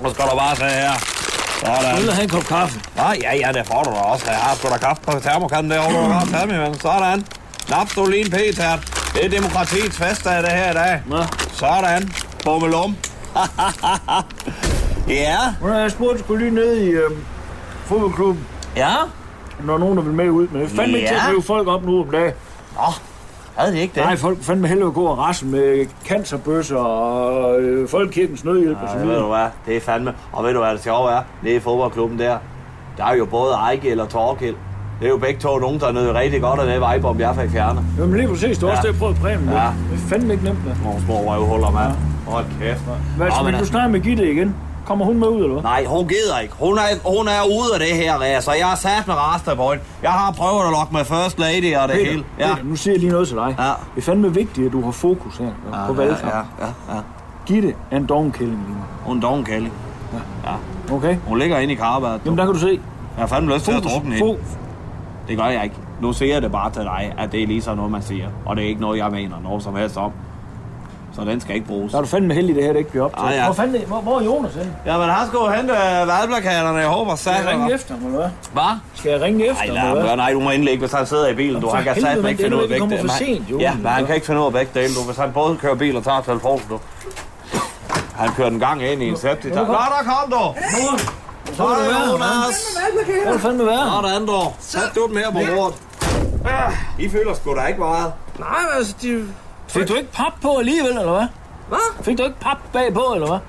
[0.01, 0.91] Nu skal du bare se her.
[1.65, 1.97] Sådan.
[1.97, 2.79] Vil du have en kop kaffe?
[2.95, 4.25] Nej, ja, ja, det får du da også.
[4.27, 7.25] Jeg har sgu da kaffe på termokanden derovre, du kan bare tage mig, men sådan.
[7.69, 8.79] Naps du lige en P-tært.
[9.13, 11.01] Det er demokratiets festdag, det her i dag.
[11.11, 11.27] Ja.
[11.53, 12.13] Sådan.
[12.43, 12.95] Bummelum.
[15.07, 15.37] ja.
[15.61, 17.25] Har jeg spurgt sgu lige ned i øhm,
[17.85, 18.45] fodboldklubben.
[18.75, 18.93] Ja?
[19.63, 21.27] Når er nogen, der vil med ud, men det er fandme ikke til at Ja.
[21.29, 22.31] drive folk op nu om dagen.
[22.75, 22.93] Nå,
[23.57, 24.03] havde de ikke det?
[24.03, 28.97] Nej, folk fandme hellere gå og rasse med cancerbøsser og øh, folkekirkens nødhjælp og så
[28.97, 30.13] Ja, ved du hvad, det er fandme.
[30.31, 31.21] Og ved du hvad det sjove er?
[31.43, 32.37] Nede i fodboldklubben der,
[32.97, 34.55] der er jo både Ejke og Torkild.
[34.99, 37.49] Det er jo begge to nogen, der nød rigtig godt af det vejbom, jeg fik
[37.49, 37.83] fjernet.
[37.99, 38.87] Jamen lige præcis, det er også Ja.
[38.87, 39.63] det, jeg prøvede at præmie Ja.
[39.63, 39.69] ja.
[39.91, 40.83] Det er fandme ikke nemt, da.
[40.83, 41.93] Nogle små røvhuller, mand.
[42.27, 42.81] Hold kæft.
[43.17, 44.55] Hvad, Nå, men men du altså- snakker med Gitte igen?
[44.87, 45.63] Kommer hun med ud, eller hvad?
[45.63, 46.53] Nej, hun gider ikke.
[46.59, 49.69] Hun er, hun er ude af det her, så jeg er sat med rester på
[49.71, 49.83] hende.
[50.03, 52.23] Jeg har prøvet at lokke med First Lady og det Peter, hele.
[52.39, 52.53] ja.
[52.55, 53.55] Peter, nu siger jeg lige noget til dig.
[53.59, 53.63] Ja.
[53.63, 56.33] Det er fandme vigtigt, at du har fokus her ja, på valgkamp.
[56.33, 57.01] Ja, ja, ja.
[57.45, 58.83] Gitte er en dogenkælling lige nu.
[59.03, 59.73] Hun er en dogenkælling.
[60.45, 60.51] Ja.
[60.95, 61.17] Okay?
[61.27, 62.21] Hun ligger inde i karbadet.
[62.25, 62.79] Jamen der kan du se.
[63.15, 64.37] Jeg har fandme lyst til at drukne hende.
[65.27, 65.75] Det gør jeg ikke.
[66.01, 68.27] Nu siger jeg det bare til dig, at det er lige så noget, man siger.
[68.45, 70.11] Og det er ikke noget, jeg mener noget som helst om.
[71.17, 71.91] Så den skal ikke bruges.
[71.91, 73.25] Der er du fandme heldig, det her det ikke bliver op til.
[73.25, 73.45] Ah, ja.
[73.45, 74.75] Hvor, fanden, hvor, hvor er Jonas henne?
[74.85, 76.77] Jamen, han skulle hente øh, valgplakaterne.
[76.77, 78.29] Jeg håber, Skal jeg ringe efter ham, eller hvad?
[78.53, 78.73] Hvad?
[78.95, 80.15] Skal jeg ringe efter Nej, ham, eller hvad?
[80.17, 81.61] Nej, du må endelig ikke, hvis han sidder i bilen.
[81.61, 83.11] Du, han kan satme ikke det finde ud af for dele.
[83.11, 83.59] sent, jo.
[83.59, 84.93] Ja, men han kan ikke finde ud af begge dele.
[84.95, 86.79] Du, hvis han både kører bil og tager telefonen, du.
[88.15, 89.55] Han kører den gang ind i en septik.
[89.55, 90.59] Nå, der kom du!
[91.53, 92.77] Så er det Jonas!
[92.95, 94.01] Hvad er det fandme være?
[94.03, 94.39] Sådan, du.
[94.59, 95.75] Sæt du dem her på bordet.
[96.45, 98.13] Ja, I føler sgu da ikke meget.
[98.39, 99.27] Nej, altså, de...
[99.67, 101.27] Fik du ikke pap på alligevel, eller hvad?
[101.67, 102.03] Hvad?
[102.03, 103.39] Fik du ikke pap bagpå, eller hvad?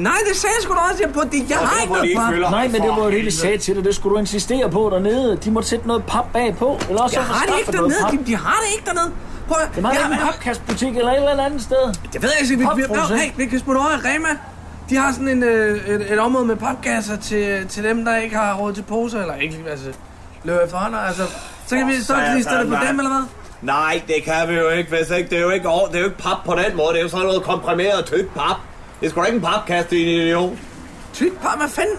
[0.00, 1.02] Nej, det sagde jeg sgu da også.
[1.02, 1.50] Jeg, på det.
[1.50, 2.50] jeg har ikke noget pap.
[2.50, 3.84] Nej, men det var jo det, de sagde til dig.
[3.84, 5.36] Det skulle du insistere på dernede.
[5.44, 6.78] De måtte sætte noget pap bagpå.
[6.88, 8.18] Eller også Jeg så har det ikke dernede.
[8.18, 9.12] De, de har det ikke dernede.
[9.48, 9.68] Prøv at...
[9.74, 11.94] Det var jeg, en papkastbutik eller et eller andet sted.
[12.14, 14.28] Jeg ved ikke, vi, vi, vi, hey, vi kan smutte over i Rema.
[14.90, 18.36] De har sådan en, øh, et, et område med papkasser til, til dem, der ikke
[18.36, 19.86] har råd til poser, eller ikke, altså,
[20.44, 21.22] løber efter hånden, altså.
[21.66, 23.24] Så kan vi så kan vi i stedet på dem, eller hvad?
[23.62, 25.30] Nej, det kan vi jo ikke, hvis ikke.
[25.30, 26.88] Det er jo ikke, or- det er jo ikke pap på den måde.
[26.88, 28.56] Det er jo sådan noget komprimeret tyk pap.
[29.00, 30.50] Det er sgu da ikke en papkast, din idiot.
[31.14, 31.96] Tyk pap, hvad fanden?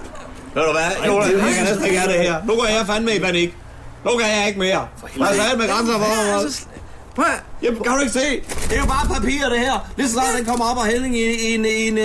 [0.53, 2.35] Ved du hvad, Jonas, jeg kan næsten ikke have det her.
[2.47, 3.57] Nu går jeg fandme i panik.
[4.05, 4.87] Nu kan jeg ikke mere.
[5.15, 6.41] Hvad er det med grænser for mig?
[6.43, 6.65] Altså,
[7.15, 7.25] Prøv.
[7.61, 8.41] Jamen, kan du ikke se?
[8.69, 9.91] Det er jo bare papir, det her.
[9.97, 11.97] Lige så snart den kommer op og hældning i, i, en, i, en,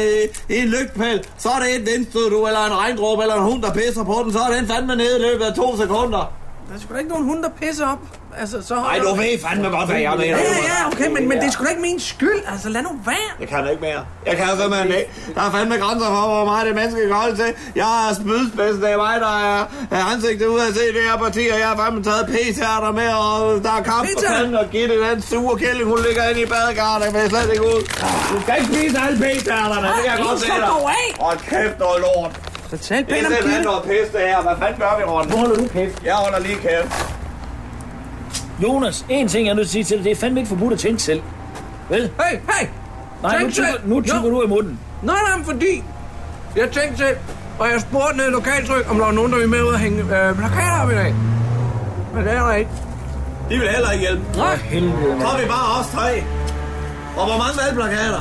[0.48, 3.62] i en lygtepæl, så er det et vindstød, du, eller en regndråbe, eller en hund,
[3.62, 6.32] der pisser på den, så er den fandme nede i løbet af to sekunder.
[6.68, 7.98] Der er sgu da ikke nogen hund, der pisser op.
[8.40, 10.36] Altså, så Nej, du ved fandme godt, hvad jeg mener.
[10.38, 12.40] Ja, ja, okay, men, men det er sgu da ikke min skyld.
[12.52, 13.30] Altså, lad nu være.
[13.40, 14.00] Jeg kan ikke mere.
[14.26, 15.10] Jeg kan simpelthen ikke.
[15.34, 17.50] Der er fandme grænser for, hvor meget det menneske kan holde til.
[17.82, 19.60] Jeg er spydspidsen, det er mig, der er,
[19.98, 22.92] er ansigtet ud af at se det her parti, og jeg har fandme taget p-tærter
[23.00, 23.34] med, og
[23.66, 26.98] der er kamp på kanden, og Gitte, den sure kælling, hun ligger inde i badekarret,
[27.06, 27.80] jeg vil slet ikke ud.
[28.32, 30.70] Du skal ikke spise alle p-tærterne, det kan jeg godt se dig.
[31.26, 32.32] Hold kæft, noget lort.
[32.70, 33.70] Så tal Det pænt er om simpelthen Gitte.
[33.70, 34.40] noget pis, det her.
[34.46, 35.28] Hvad fanden gør vi, Ron?
[35.28, 35.96] Nu holder du kæft.
[36.04, 36.90] Jeg holder lige kæft.
[38.62, 40.48] Jonas, en ting jeg er nødt til at sige til dig, det er fandme ikke
[40.48, 41.22] forbudt at tænke selv.
[41.88, 42.00] Vel?
[42.20, 42.66] Hey, hey!
[43.22, 44.78] Nej, nu tykker, nu tykker du i munden.
[45.02, 45.84] Nej, nej, fordi
[46.56, 47.16] jeg tænkte selv,
[47.58, 49.78] og jeg spurgte ned i lokaltryk, om der var nogen, der ville med ud og
[49.78, 51.14] hænge øh, plakater op i dag.
[52.14, 52.70] Men det er der ikke.
[53.50, 54.22] De vil heller ikke hjælpe.
[54.36, 54.56] Nej.
[54.56, 56.24] Helvede, Så er vi bare os tre.
[57.16, 58.20] Og hvor mange valgplakater?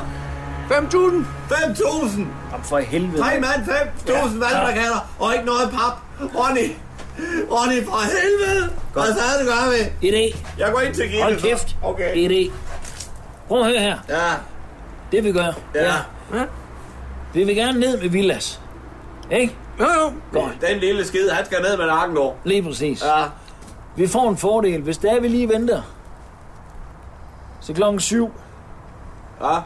[0.70, 1.54] 5.000.
[1.54, 2.18] 5.000.
[2.52, 3.18] Jamen for helvede.
[3.22, 3.62] Tre mand,
[4.08, 5.94] 5.000 valgplakater, og ikke noget pap.
[6.36, 6.68] Ronny,
[7.52, 8.74] Ronny, for helvede.
[8.94, 10.08] Hvad så det gør vi?
[10.08, 10.38] Et E.
[10.58, 11.24] Jeg går ind til Gitte.
[11.24, 11.48] Hold så.
[11.48, 11.76] kæft.
[11.84, 12.12] Okay.
[12.16, 12.52] Et E.
[13.48, 13.98] Prøv at høre her.
[14.10, 14.34] Ja.
[15.12, 15.94] Det vi gør, Ja.
[16.34, 16.44] ja.
[17.34, 18.62] vi vil gerne ned med Villas.
[19.32, 19.56] Ikke?
[19.80, 20.12] Jo, jo.
[20.42, 20.62] Godt.
[20.62, 22.32] Den lille skid, han skal ned med nakken nu.
[22.44, 23.04] Lige præcis.
[23.04, 23.24] Ja.
[23.96, 25.82] Vi får en fordel, hvis det er, vi lige venter.
[27.62, 28.32] Så klokken syv,
[29.42, 29.58] Ja.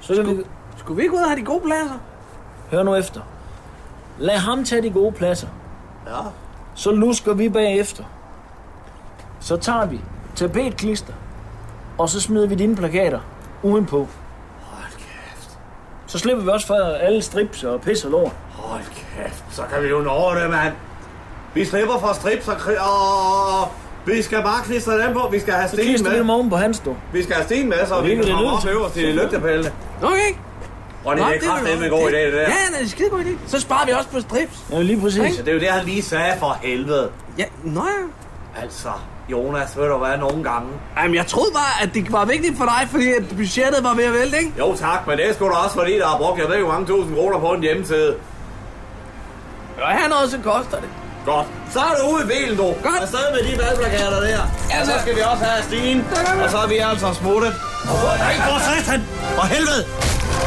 [0.00, 0.42] så kan vi...
[0.76, 1.98] Skulle vi ikke ud og have de gode pladser?
[2.70, 3.20] Hør nu efter.
[4.18, 5.48] Lad ham tage de gode pladser.
[6.06, 6.12] Ja.
[6.74, 8.04] Så lusker vi bagefter.
[9.40, 10.00] Så tager vi
[10.36, 11.12] tapetklister,
[11.98, 13.20] og så smider vi dine plakater
[13.62, 13.96] udenpå.
[14.62, 15.58] Hold kæft.
[16.06, 18.32] Så slipper vi også for alle strips og pis og lort.
[18.52, 19.44] Hold kæft.
[19.50, 20.72] Så kan vi jo nå det, mand.
[21.54, 23.68] Vi slipper for strips og, og
[24.06, 25.28] vi skal bare klistre dem på.
[25.30, 26.34] Vi skal have Så sten klister vi dem med.
[26.34, 26.96] oven på hans dog.
[27.12, 29.70] Vi skal have sten med, så Det vi kan komme op øverst i lygtepælene.
[30.02, 30.34] Okay.
[31.08, 32.40] Ronny, det er kraftedeme en god idé, det der.
[32.40, 33.30] Ja, det er en skide god idé.
[33.46, 34.58] Så sparer vi også på strips.
[34.72, 35.36] Ja, lige præcis.
[35.36, 37.10] Så det er jo det, han lige sagde for helvede.
[37.38, 38.62] Ja, nå ja.
[38.62, 38.88] Altså,
[39.32, 40.68] Jonas, ved du hvad, nogle gange.
[40.96, 44.04] Jamen, jeg troede bare, at det var vigtigt for dig, fordi at budgettet var ved
[44.04, 44.52] at vælte, ikke?
[44.58, 46.68] Jo tak, men det er sgu da også fordi, der har brugt, jeg ved ikke,
[46.68, 48.14] mange tusind kroner på en hjemmeside.
[49.82, 50.88] Og her noget, så koster det.
[51.26, 51.46] Godt.
[51.72, 52.62] Så er du ude i bilen, du.
[52.62, 53.00] Godt.
[53.02, 54.40] Afsted med de valgplakater der.
[54.70, 56.04] Ja, så skal vi også have Stine.
[56.44, 57.52] Og så er vi altså smuttet.
[58.24, 59.00] Nej, for satan!
[59.36, 59.82] For helvede!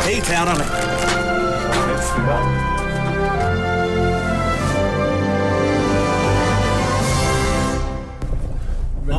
[0.01, 0.63] Er tærterne.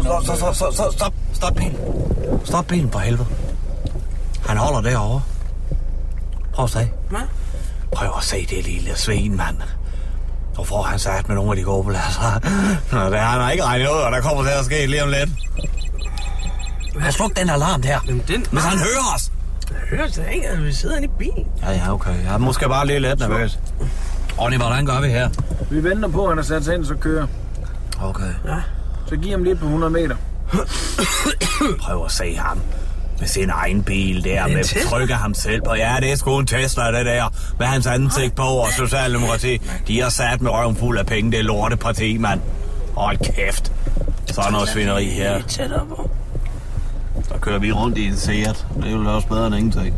[0.02, 1.76] Så, så, så, så, så, stop, stop bilen.
[2.44, 3.26] Stop bilen for helvede.
[4.46, 5.22] Han holder derovre.
[6.54, 6.90] Prøv at se.
[7.10, 7.20] Hvad?
[7.92, 9.56] Prøv at se det lille svin, mand.
[10.58, 12.40] Nu får han sat med nogle af de gode pladser.
[12.92, 15.08] Nå, det har han ikke regnet ud, og der kommer til at ske lige om
[15.08, 15.30] lidt.
[17.00, 18.00] Han sluk den alarm der.
[18.06, 18.46] Jamen, den...
[18.50, 19.31] Hvis han hører os.
[19.72, 21.46] Jeg hører slet ikke, at vi sidder inde i bilen.
[21.62, 22.24] Ja, ja, okay.
[22.24, 23.58] Jeg er måske bare lige lidt nervøs.
[24.40, 25.28] Ronny, hvordan gør vi her?
[25.70, 27.26] Vi venter på, at han har sat sig ind, så kører.
[28.02, 28.32] Okay.
[28.46, 28.56] Ja.
[29.06, 30.16] Så giv ham lige på 100 meter.
[31.80, 32.60] Prøv at se ham.
[33.18, 34.90] Med sin egen bil der, med Tesla?
[34.90, 35.74] trykker ham selv på.
[35.74, 37.32] Ja, det er sgu en Tesla, det der.
[37.58, 39.60] Med hans ansigt på og Socialdemokrati.
[39.88, 41.30] De har sat med røven fuld af penge.
[41.30, 42.40] Det er lorteparti, mand.
[42.96, 43.72] Hold kæft.
[44.26, 45.36] Så er noget svineri her.
[45.36, 46.10] Lidt tættere på.
[47.42, 48.66] Kører vi rundt i en Seat.
[48.76, 49.96] Det er jo også bedre end ingenting.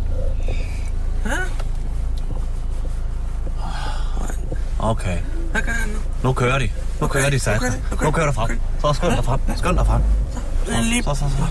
[1.24, 1.30] Ja.
[4.78, 5.18] Okay.
[5.52, 6.28] Hvad gør han nu?
[6.28, 6.68] Nu kører de.
[7.00, 8.04] Nu kører de, okay.
[8.04, 8.60] Nu kører der frem.
[8.80, 9.40] Så skynd dig frem.
[9.56, 10.02] Skynd dig frem.
[11.04, 11.44] Så, så, så.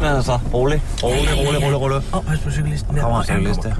[0.00, 0.38] Ja, så.
[0.54, 0.82] Rolig.
[1.02, 1.96] Rolig, rolig, rolig, rolig.
[2.14, 2.96] Åh, pas på cyklisten.
[2.96, 3.74] Der kommer en cyklist der.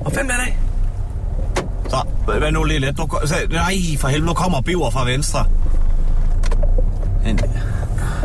[0.00, 0.34] Og fem der
[1.88, 2.02] Så,
[2.40, 3.00] vent nu lige lidt.
[3.24, 5.46] Se, nej, for helvede, nu kommer Biver fra venstre.
[7.26, 7.40] En,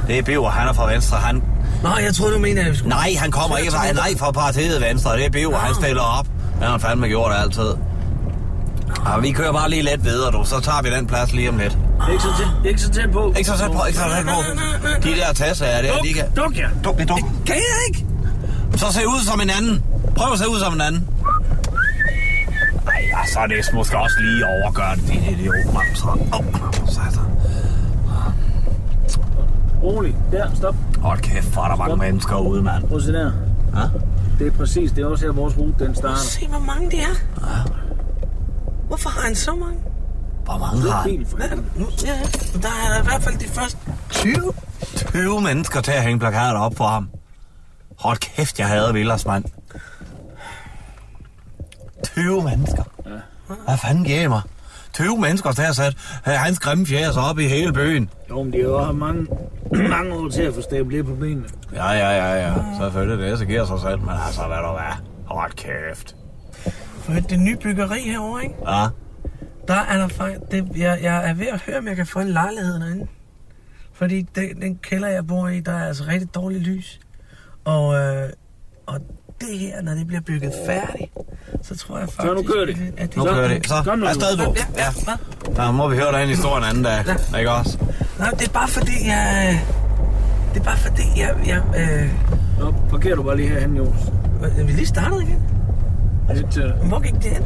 [0.08, 1.18] det er Biver, han er fra venstre.
[1.18, 1.44] Han,
[1.84, 2.90] Nå, jeg troede, du mener, vi skulle...
[2.96, 5.18] nej, han kommer ikke fra, nej, fra partiet venstre.
[5.18, 6.26] Det er Biver, han stiller op.
[6.26, 7.74] Det har han fandme gjort altid.
[9.06, 10.44] Ja, vi kører bare lige lidt videre, du.
[10.46, 11.78] Så tager vi den plads lige om lidt.
[12.08, 13.34] Det ikke så tæt, ikke så tæt på.
[13.38, 14.40] Ikke så tæt på, ikke så tæt på.
[15.04, 16.26] De der Teslaer der, de kan...
[16.36, 16.68] Duk, ja.
[16.84, 17.20] Duk, det duk.
[17.46, 18.06] Kan jeg ikke?
[18.78, 19.84] Så se ud som en anden.
[20.16, 21.08] Prøv at se ud som en anden.
[22.88, 25.96] Ej, så er det måske også lige overgør det, din idiot, mand.
[25.96, 26.46] Så, oh,
[26.90, 27.26] satan.
[29.84, 30.16] Rolig.
[30.32, 30.76] Der, stop.
[31.00, 32.88] Hold kæft, hvor er der mange mennesker ude, mand.
[32.88, 33.32] Prøv at se der.
[33.76, 33.82] Ja?
[34.40, 36.16] Det er præcis, det er også her, vores rute den starter.
[36.18, 37.16] Se, hvor mange det er.
[38.88, 39.80] Hvorfor har han så mange?
[40.44, 41.66] Hvor mange har han?
[41.80, 42.22] Ja, ja.
[42.62, 43.78] Der er i hvert fald de første
[44.10, 44.54] 20.
[44.96, 47.10] 20 mennesker til at hænge plakater op for ham.
[48.00, 49.46] Hold kæft, jeg hader Villers, mand.
[52.04, 52.84] 20 mennesker.
[53.66, 54.42] Hvad fanden giver mig?
[54.94, 55.98] 20 mennesker til at sætte
[56.28, 58.10] øh, hans grimme fjæs op i hele byen.
[58.30, 59.26] Jo, men de har jo
[59.78, 61.46] haft mange, år til at få stablet lidt på benene.
[61.74, 62.54] Ja, ja, ja, ja.
[62.80, 64.00] Selvfølgelig det, så giver sig selv.
[64.00, 65.02] Men altså, hvad der var.
[65.26, 66.16] Hold kæft.
[67.04, 68.56] For det nye byggeri herovre, ikke?
[68.68, 68.88] Ja.
[69.68, 70.42] Der er der faktisk...
[70.52, 73.08] Det, jeg, jeg er ved at høre, om jeg kan få en lejlighed derinde.
[73.94, 77.00] Fordi den, den kælder, jeg bor i, der er altså rigtig dårligt lys.
[77.66, 78.30] Og, øh,
[78.86, 79.00] og
[79.42, 81.12] det her, når det bliver bygget færdigt,
[81.62, 82.36] så tror jeg faktisk...
[82.36, 82.78] nu kører det.
[82.98, 83.68] At det Nu kører det.
[83.68, 84.06] Så, Kom nu.
[84.06, 84.56] afsted du.
[84.78, 85.12] Ja, ja.
[85.56, 87.04] Der må vi høre dig en historie en anden dag.
[87.40, 87.78] Ikke også?
[88.20, 89.62] Nej, det er bare fordi, jeg...
[90.54, 91.36] Det er bare fordi, jeg...
[91.48, 92.10] jeg øh...
[92.60, 94.12] Nå, parkerer du bare lige herhen, Jonas.
[94.58, 95.44] Er vi lige startet igen?
[96.34, 96.74] Lidt dig.
[96.84, 97.44] Hvor gik det hen?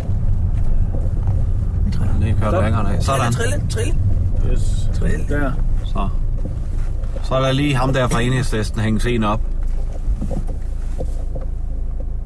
[2.20, 2.64] Lige kørt Stop.
[2.64, 3.04] længere af.
[3.04, 3.34] Sådan.
[3.34, 3.96] Trille, trille.
[4.52, 4.90] Yes.
[5.00, 5.26] Trille.
[5.30, 5.52] Der.
[5.86, 6.10] Så.
[7.24, 9.42] Så lad lige ham der fra enhedslisten hænge scenen op.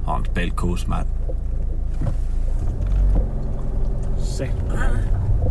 [0.07, 1.05] Hans bælkus, mand.
[4.37, 4.47] Se.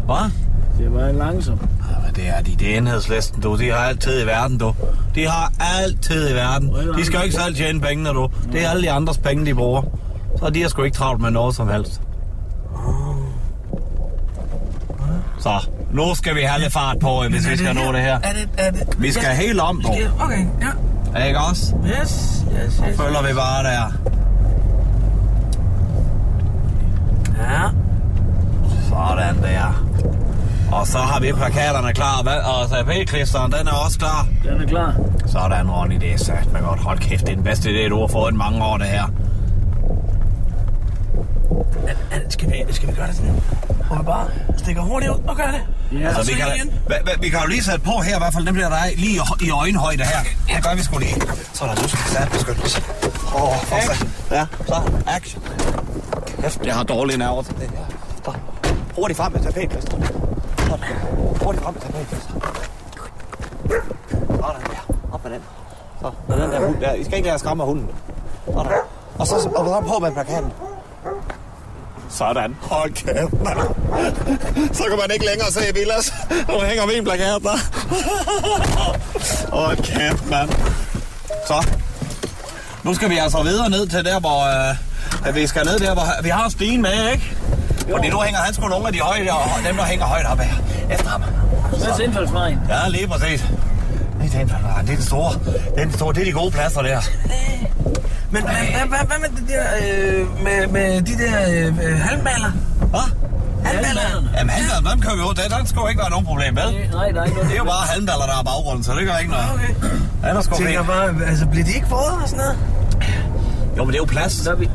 [0.06, 0.30] Hvad?
[0.78, 1.60] Det var langsomt.
[1.62, 3.56] Ja, men det er de, det er enhedslisten, du.
[3.58, 4.74] De har altid i verden, du.
[5.14, 6.72] De har altid i verden.
[6.98, 8.28] De skal jo ikke selv tjene pengene, du.
[8.52, 9.82] Det er alle de andres penge, de bruger.
[10.38, 12.00] Så de har sgu ikke travlt med noget som helst.
[15.38, 18.14] Så, nu skal vi have lidt fart på, hvis vi skal nå det her.
[18.14, 20.46] Er det, er det, Vi skal helt om, skal- Okay,
[21.14, 21.26] ja.
[21.26, 21.74] Ikke også?
[21.86, 22.72] Yes, yes, yes.
[22.74, 23.92] Så følger vi bare der.
[27.38, 27.68] Ja.
[28.88, 29.84] Sådan der.
[30.72, 32.38] Og så har vi plakaterne klar, hvad?
[32.38, 34.26] og tapetklisteren, den er også klar.
[34.44, 34.94] Den er klar.
[35.26, 36.80] Sådan, Ronny, det er sat med godt.
[36.80, 39.02] Hold kæft, det er den bedste idé, du har fået i mange år, det her.
[41.88, 43.34] Er, er, skal, vi, skal vi gøre det sådan?
[43.90, 45.62] Vi bare stikker hurtigt ud og gør det?
[46.00, 48.34] Ja, altså, vi, kan, hva, hva, vi kan jo lige sætte på her, i hvert
[48.34, 50.20] fald dem bliver der er lige i, øjenhøjde her.
[50.54, 51.14] Det gør vi sgu lige.
[51.52, 52.82] Sådan, nu skal vi sætte beskyttelse.
[53.34, 54.34] Åh, oh, for.
[54.34, 55.42] Ja, så, action.
[56.42, 57.84] Kæft, jeg har dårlige nerver til det her.
[58.24, 58.32] Så,
[58.96, 59.96] hurtigt frem med tapetklister.
[60.72, 60.86] Sådan,
[61.42, 61.82] hurtigt frem med.
[64.28, 65.40] Sådan der, op med den.
[66.00, 66.92] Så, med den der hund der.
[66.92, 67.88] I skal ikke lade skræmme af hunden.
[68.46, 68.72] Sådan.
[69.18, 70.52] Og så, og så på med plakaten.
[72.10, 72.56] Sådan.
[72.60, 73.56] Hold kæft, man.
[74.72, 76.12] Så kan man ikke længere se Villas.
[76.48, 77.56] Nu hænger min plakat der.
[79.56, 80.50] Hold kæft, mand.
[81.46, 81.68] Så.
[82.82, 84.70] Nu skal vi altså videre ned til der, hvor...
[85.28, 87.36] Øh, vi skal ned der, hvor vi har stigen med, ikke?
[87.90, 90.26] Fordi nu hænger han sgu nogle af de høje der, og dem, der hænger højt
[90.26, 90.54] op her.
[90.90, 91.22] Efter ham.
[91.22, 92.60] Hvad er indfaldsvejen?
[92.68, 93.40] Ja, lige præcis.
[94.22, 94.48] Det er den,
[94.86, 95.32] det er det store.
[95.74, 96.14] Det er, den store.
[96.14, 97.00] det er de gode pladser der.
[98.30, 102.50] Men hvad, hvad, hvad, hvad med det der, øh, med, med de der øh, halmballer?
[102.90, 103.06] Hvad?
[103.64, 104.30] Halmballerne?
[104.38, 105.34] Jamen, halmballer, dem kører vi ud.
[105.34, 106.62] Det, der skal jo ikke være nogen problem med.
[106.62, 107.42] Nej, nej, nej.
[107.42, 109.46] Det er jo bare halmballer, der er baggrunden, så det gør ikke noget.
[109.54, 109.72] Okay.
[110.22, 112.58] Ja, der skal Tænker bare, altså bliver de ikke våde og sådan noget?
[113.76, 114.36] Jo, men det er jo plads.
[114.36, 114.70] Der er vi...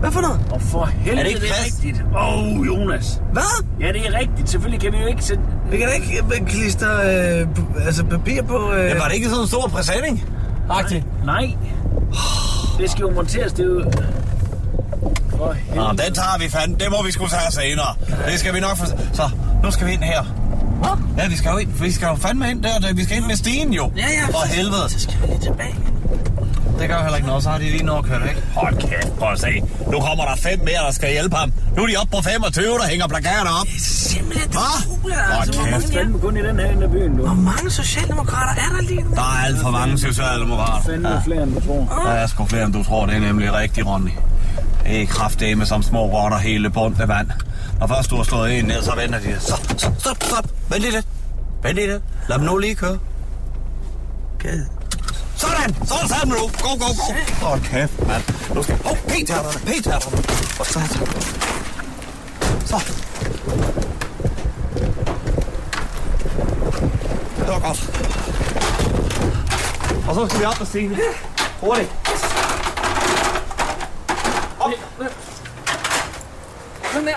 [0.00, 0.40] Hvad for noget?
[0.52, 2.02] Og for helvede, Er det ikke det er rigtigt.
[2.16, 3.20] Åh, oh, Jonas.
[3.32, 3.64] Hvad?
[3.80, 4.50] Ja, det er rigtigt.
[4.50, 5.42] Selvfølgelig kan vi jo ikke sætte...
[5.70, 7.46] Vi kan da ikke øh, klistre øh,
[7.86, 8.72] altså papir på...
[8.72, 8.90] Øh...
[8.90, 10.24] Ja, var det ikke sådan en stor præsending?
[10.70, 11.04] Agtigt.
[11.24, 11.54] Nej.
[12.78, 13.84] Det skal jo monteres, det er jo...
[15.30, 16.02] For Nå, helvede.
[16.04, 16.76] den tager vi fandme.
[16.78, 17.94] Det må vi sgu tage senere.
[18.30, 18.84] Det skal vi nok få...
[19.12, 19.30] Så,
[19.64, 20.24] nu skal vi ind her.
[21.18, 21.70] Ja, vi skal jo ind.
[21.82, 22.78] Vi skal jo fandme ind der.
[22.78, 23.92] der- Vi skal ind med stigen jo.
[23.96, 24.26] Ja, ja.
[24.32, 24.88] For helvede.
[24.88, 25.74] Så skal vi lige tilbage.
[26.80, 27.42] Det gør heller ikke noget.
[27.42, 28.36] Så har de lige at køre væk.
[28.54, 29.62] Hold kæft, prøv at se.
[29.92, 31.52] Nu kommer der fem mere, der skal hjælpe ham.
[31.76, 33.66] Nu er de oppe på 25, der hænger plakater op.
[33.66, 35.36] Det er simpelthen det Hva?
[35.38, 35.52] altså.
[35.52, 35.70] Hvor kæft.
[35.70, 37.26] mange, Fandme kun i den her ende af byen, du.
[37.26, 39.10] hvor mange socialdemokrater er der lige nu?
[39.14, 40.82] Der er alt for mange socialdemokrater.
[40.86, 42.02] Fandme flere, end du tror.
[42.04, 43.06] Der er sgu flere, end du tror.
[43.06, 44.10] Det er nemlig rigtigt, Ronny.
[44.86, 47.30] Det er kraftedeme som små rotter hele bundt af vand.
[47.80, 49.36] Når først du har slået en ned, så vender de.
[49.40, 50.46] Så, så, stop, stop.
[50.68, 51.06] Vent lige lidt.
[51.62, 52.02] Vent lige lidt.
[52.28, 52.98] Lad dem nu lige køre.
[54.38, 54.60] Gad.
[55.40, 55.86] Sådan!
[55.86, 56.50] Så er det sammen nu.
[56.62, 57.14] Go, go, go.
[57.46, 58.22] Hold kæft, mand.
[58.54, 58.74] Nu skal...
[58.84, 60.16] Åh, oh, p-tærterne, p-tærterne.
[60.60, 60.80] Og så...
[62.66, 62.78] Så.
[67.38, 67.90] Det var godt.
[70.08, 70.98] Og så skal vi op på stigen.
[71.60, 71.90] Hurtigt.
[74.60, 74.70] Op.
[76.92, 77.16] Sådan der.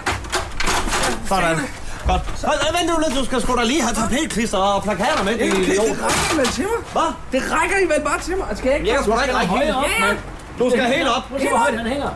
[1.28, 1.83] Sådan.
[2.08, 2.22] Godt.
[2.40, 5.34] Så, øh, vent nu lidt, du skal sgu da lige have tapetklister og plakater med.
[5.34, 6.80] Det, det, det rækker vel til mig?
[6.96, 7.10] Hvad?
[7.34, 8.48] Det rækker I vel bare til mig?
[8.58, 8.94] Skal jeg ikke?
[8.94, 10.18] Jeg sgu da ikke række helt op, Ja, mand.
[10.60, 11.24] Du skal helt op.
[11.30, 12.10] Prøv hvor højt han hænger.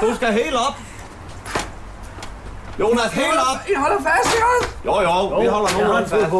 [0.00, 0.74] Du skal helt op.
[2.80, 3.58] Jonas, helt op.
[3.70, 4.68] I holder fast, holder?
[4.84, 6.32] Jo, jo, vi holder nogenlunde fast.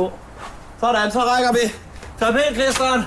[0.80, 1.64] Sådan, så rækker vi
[2.20, 3.04] tapetklisteren.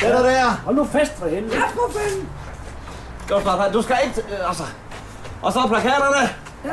[0.00, 0.50] Den er der.
[0.64, 1.54] Hold nu fast for helvede.
[1.54, 3.72] Ja, for fanden.
[3.72, 4.20] Du skal ikke...
[4.32, 4.62] øh, Altså.
[5.42, 6.28] Og så plakaterne.
[6.64, 6.70] Ja.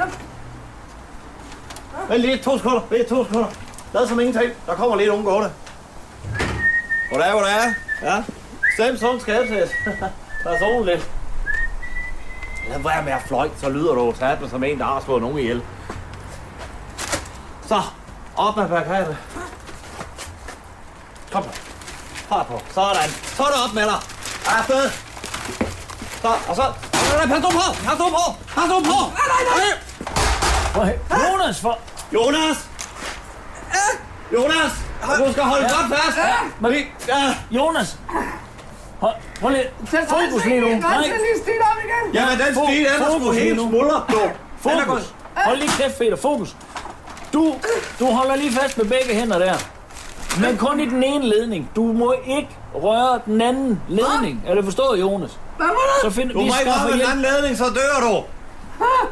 [2.10, 2.82] Vent lige to sekunder.
[2.89, 3.48] Vent to sekunder.
[3.94, 4.52] Lad som ingenting.
[4.66, 5.52] Der kommer lige nogen gående.
[7.12, 7.76] Goddag, goddag.
[8.02, 8.24] Ja.
[8.74, 9.70] Stem sådan jeg
[10.44, 11.10] Personligt.
[12.70, 15.38] Lad være med at fløjte, så lyder du sat som en, der har slået nogen
[15.38, 15.64] ihjel.
[17.68, 17.82] Så,
[18.36, 19.18] op med plakaterne.
[21.32, 21.44] Kom.
[22.30, 22.62] Fart på.
[22.72, 23.10] Sådan.
[23.10, 24.00] Så er det op med dig.
[24.48, 24.89] Afsted.
[26.22, 26.64] Så, og så
[27.14, 27.66] Pas nu på!
[27.86, 28.26] Pas nu på!
[28.56, 29.00] Pas nu på!
[29.93, 29.93] Hvor
[30.82, 30.99] he-
[31.32, 31.78] Jonas, for...
[32.13, 32.57] Jonas!
[34.34, 34.71] Jonas!
[35.26, 36.17] Du skal holde godt fast!
[36.59, 36.74] Men,
[37.07, 37.36] Ja.
[37.51, 37.97] Jonas!
[38.99, 39.63] Hold, prøv lige.
[40.09, 40.67] Fokus lige nu.
[40.67, 41.11] Nej.
[42.13, 44.19] Jamen, den Fo- stil, den er sgu fokus lige helt smuldret, du.
[44.63, 45.13] Den er Fokus.
[45.36, 46.15] Hold lige kæft, Peter.
[46.15, 46.55] Fokus.
[47.34, 47.55] Du,
[47.99, 49.53] du holder lige fast med begge hænder der.
[50.41, 51.69] Men kun i den ene ledning.
[51.76, 54.43] Du må ikke røre den anden ledning.
[54.47, 55.32] Er det forstået, Jonas?
[56.03, 58.24] Så find, Du må ikke røre den anden ledning, så dør du.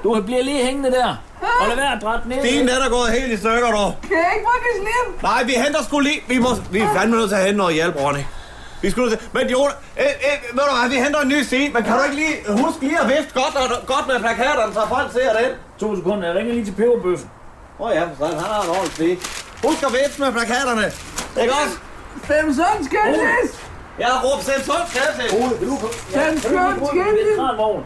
[0.03, 1.15] Du bliver lige hængende der.
[1.61, 2.39] Og lad være at drætte ned.
[2.39, 3.83] Stien, den er gået helt i stykker, du.
[4.07, 5.05] Kan jeg ikke bruge slem?
[5.29, 6.19] Nej, vi henter sgu lige...
[6.27, 8.23] Vi, må, vi er fandme nødt til at hente noget hjælp, Ronny.
[8.81, 9.19] Vi skulle til...
[9.33, 12.03] Men Jonas, øh, øh, ved du hvad, vi henter en ny sti, men kan du
[12.03, 15.51] ikke lige huske lige at vifte godt, og, godt med plakaterne, så folk ser den?
[15.79, 17.29] To sekunder, jeg ringer lige til peberbøffen.
[17.79, 19.09] Åh oh ja, for sådan, han har en ordentlig sti.
[19.67, 20.85] Husk at vifte med plakaterne.
[21.41, 21.75] Ikke også?
[22.23, 23.21] Fem sådan skal det.
[23.99, 25.07] Jeg har råbt selv sund skal.
[26.17, 27.81] Fem sådan skal det.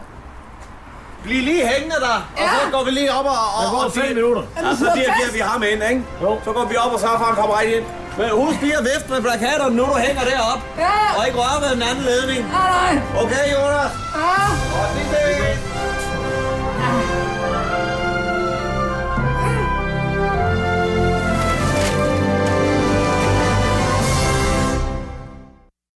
[1.26, 3.38] Bliv lige hængende der, og så går vi lige op og...
[3.56, 4.42] og Der går og fem minutter.
[4.56, 6.02] Ja, så dirigerer vi ham ind, ikke?
[6.22, 6.30] Jo.
[6.44, 7.84] Så går vi op og sørger for, at han kommer right ind.
[8.18, 10.62] Men husk lige at vifte med plakaterne, nu du hænger deroppe.
[10.84, 10.96] Ja.
[11.16, 12.40] Og ikke røre ved den anden ledning.
[12.58, 13.22] Nej, nej.
[13.22, 13.92] Okay, Jonas?
[14.22, 14.34] Ja.
[14.78, 16.15] Og det er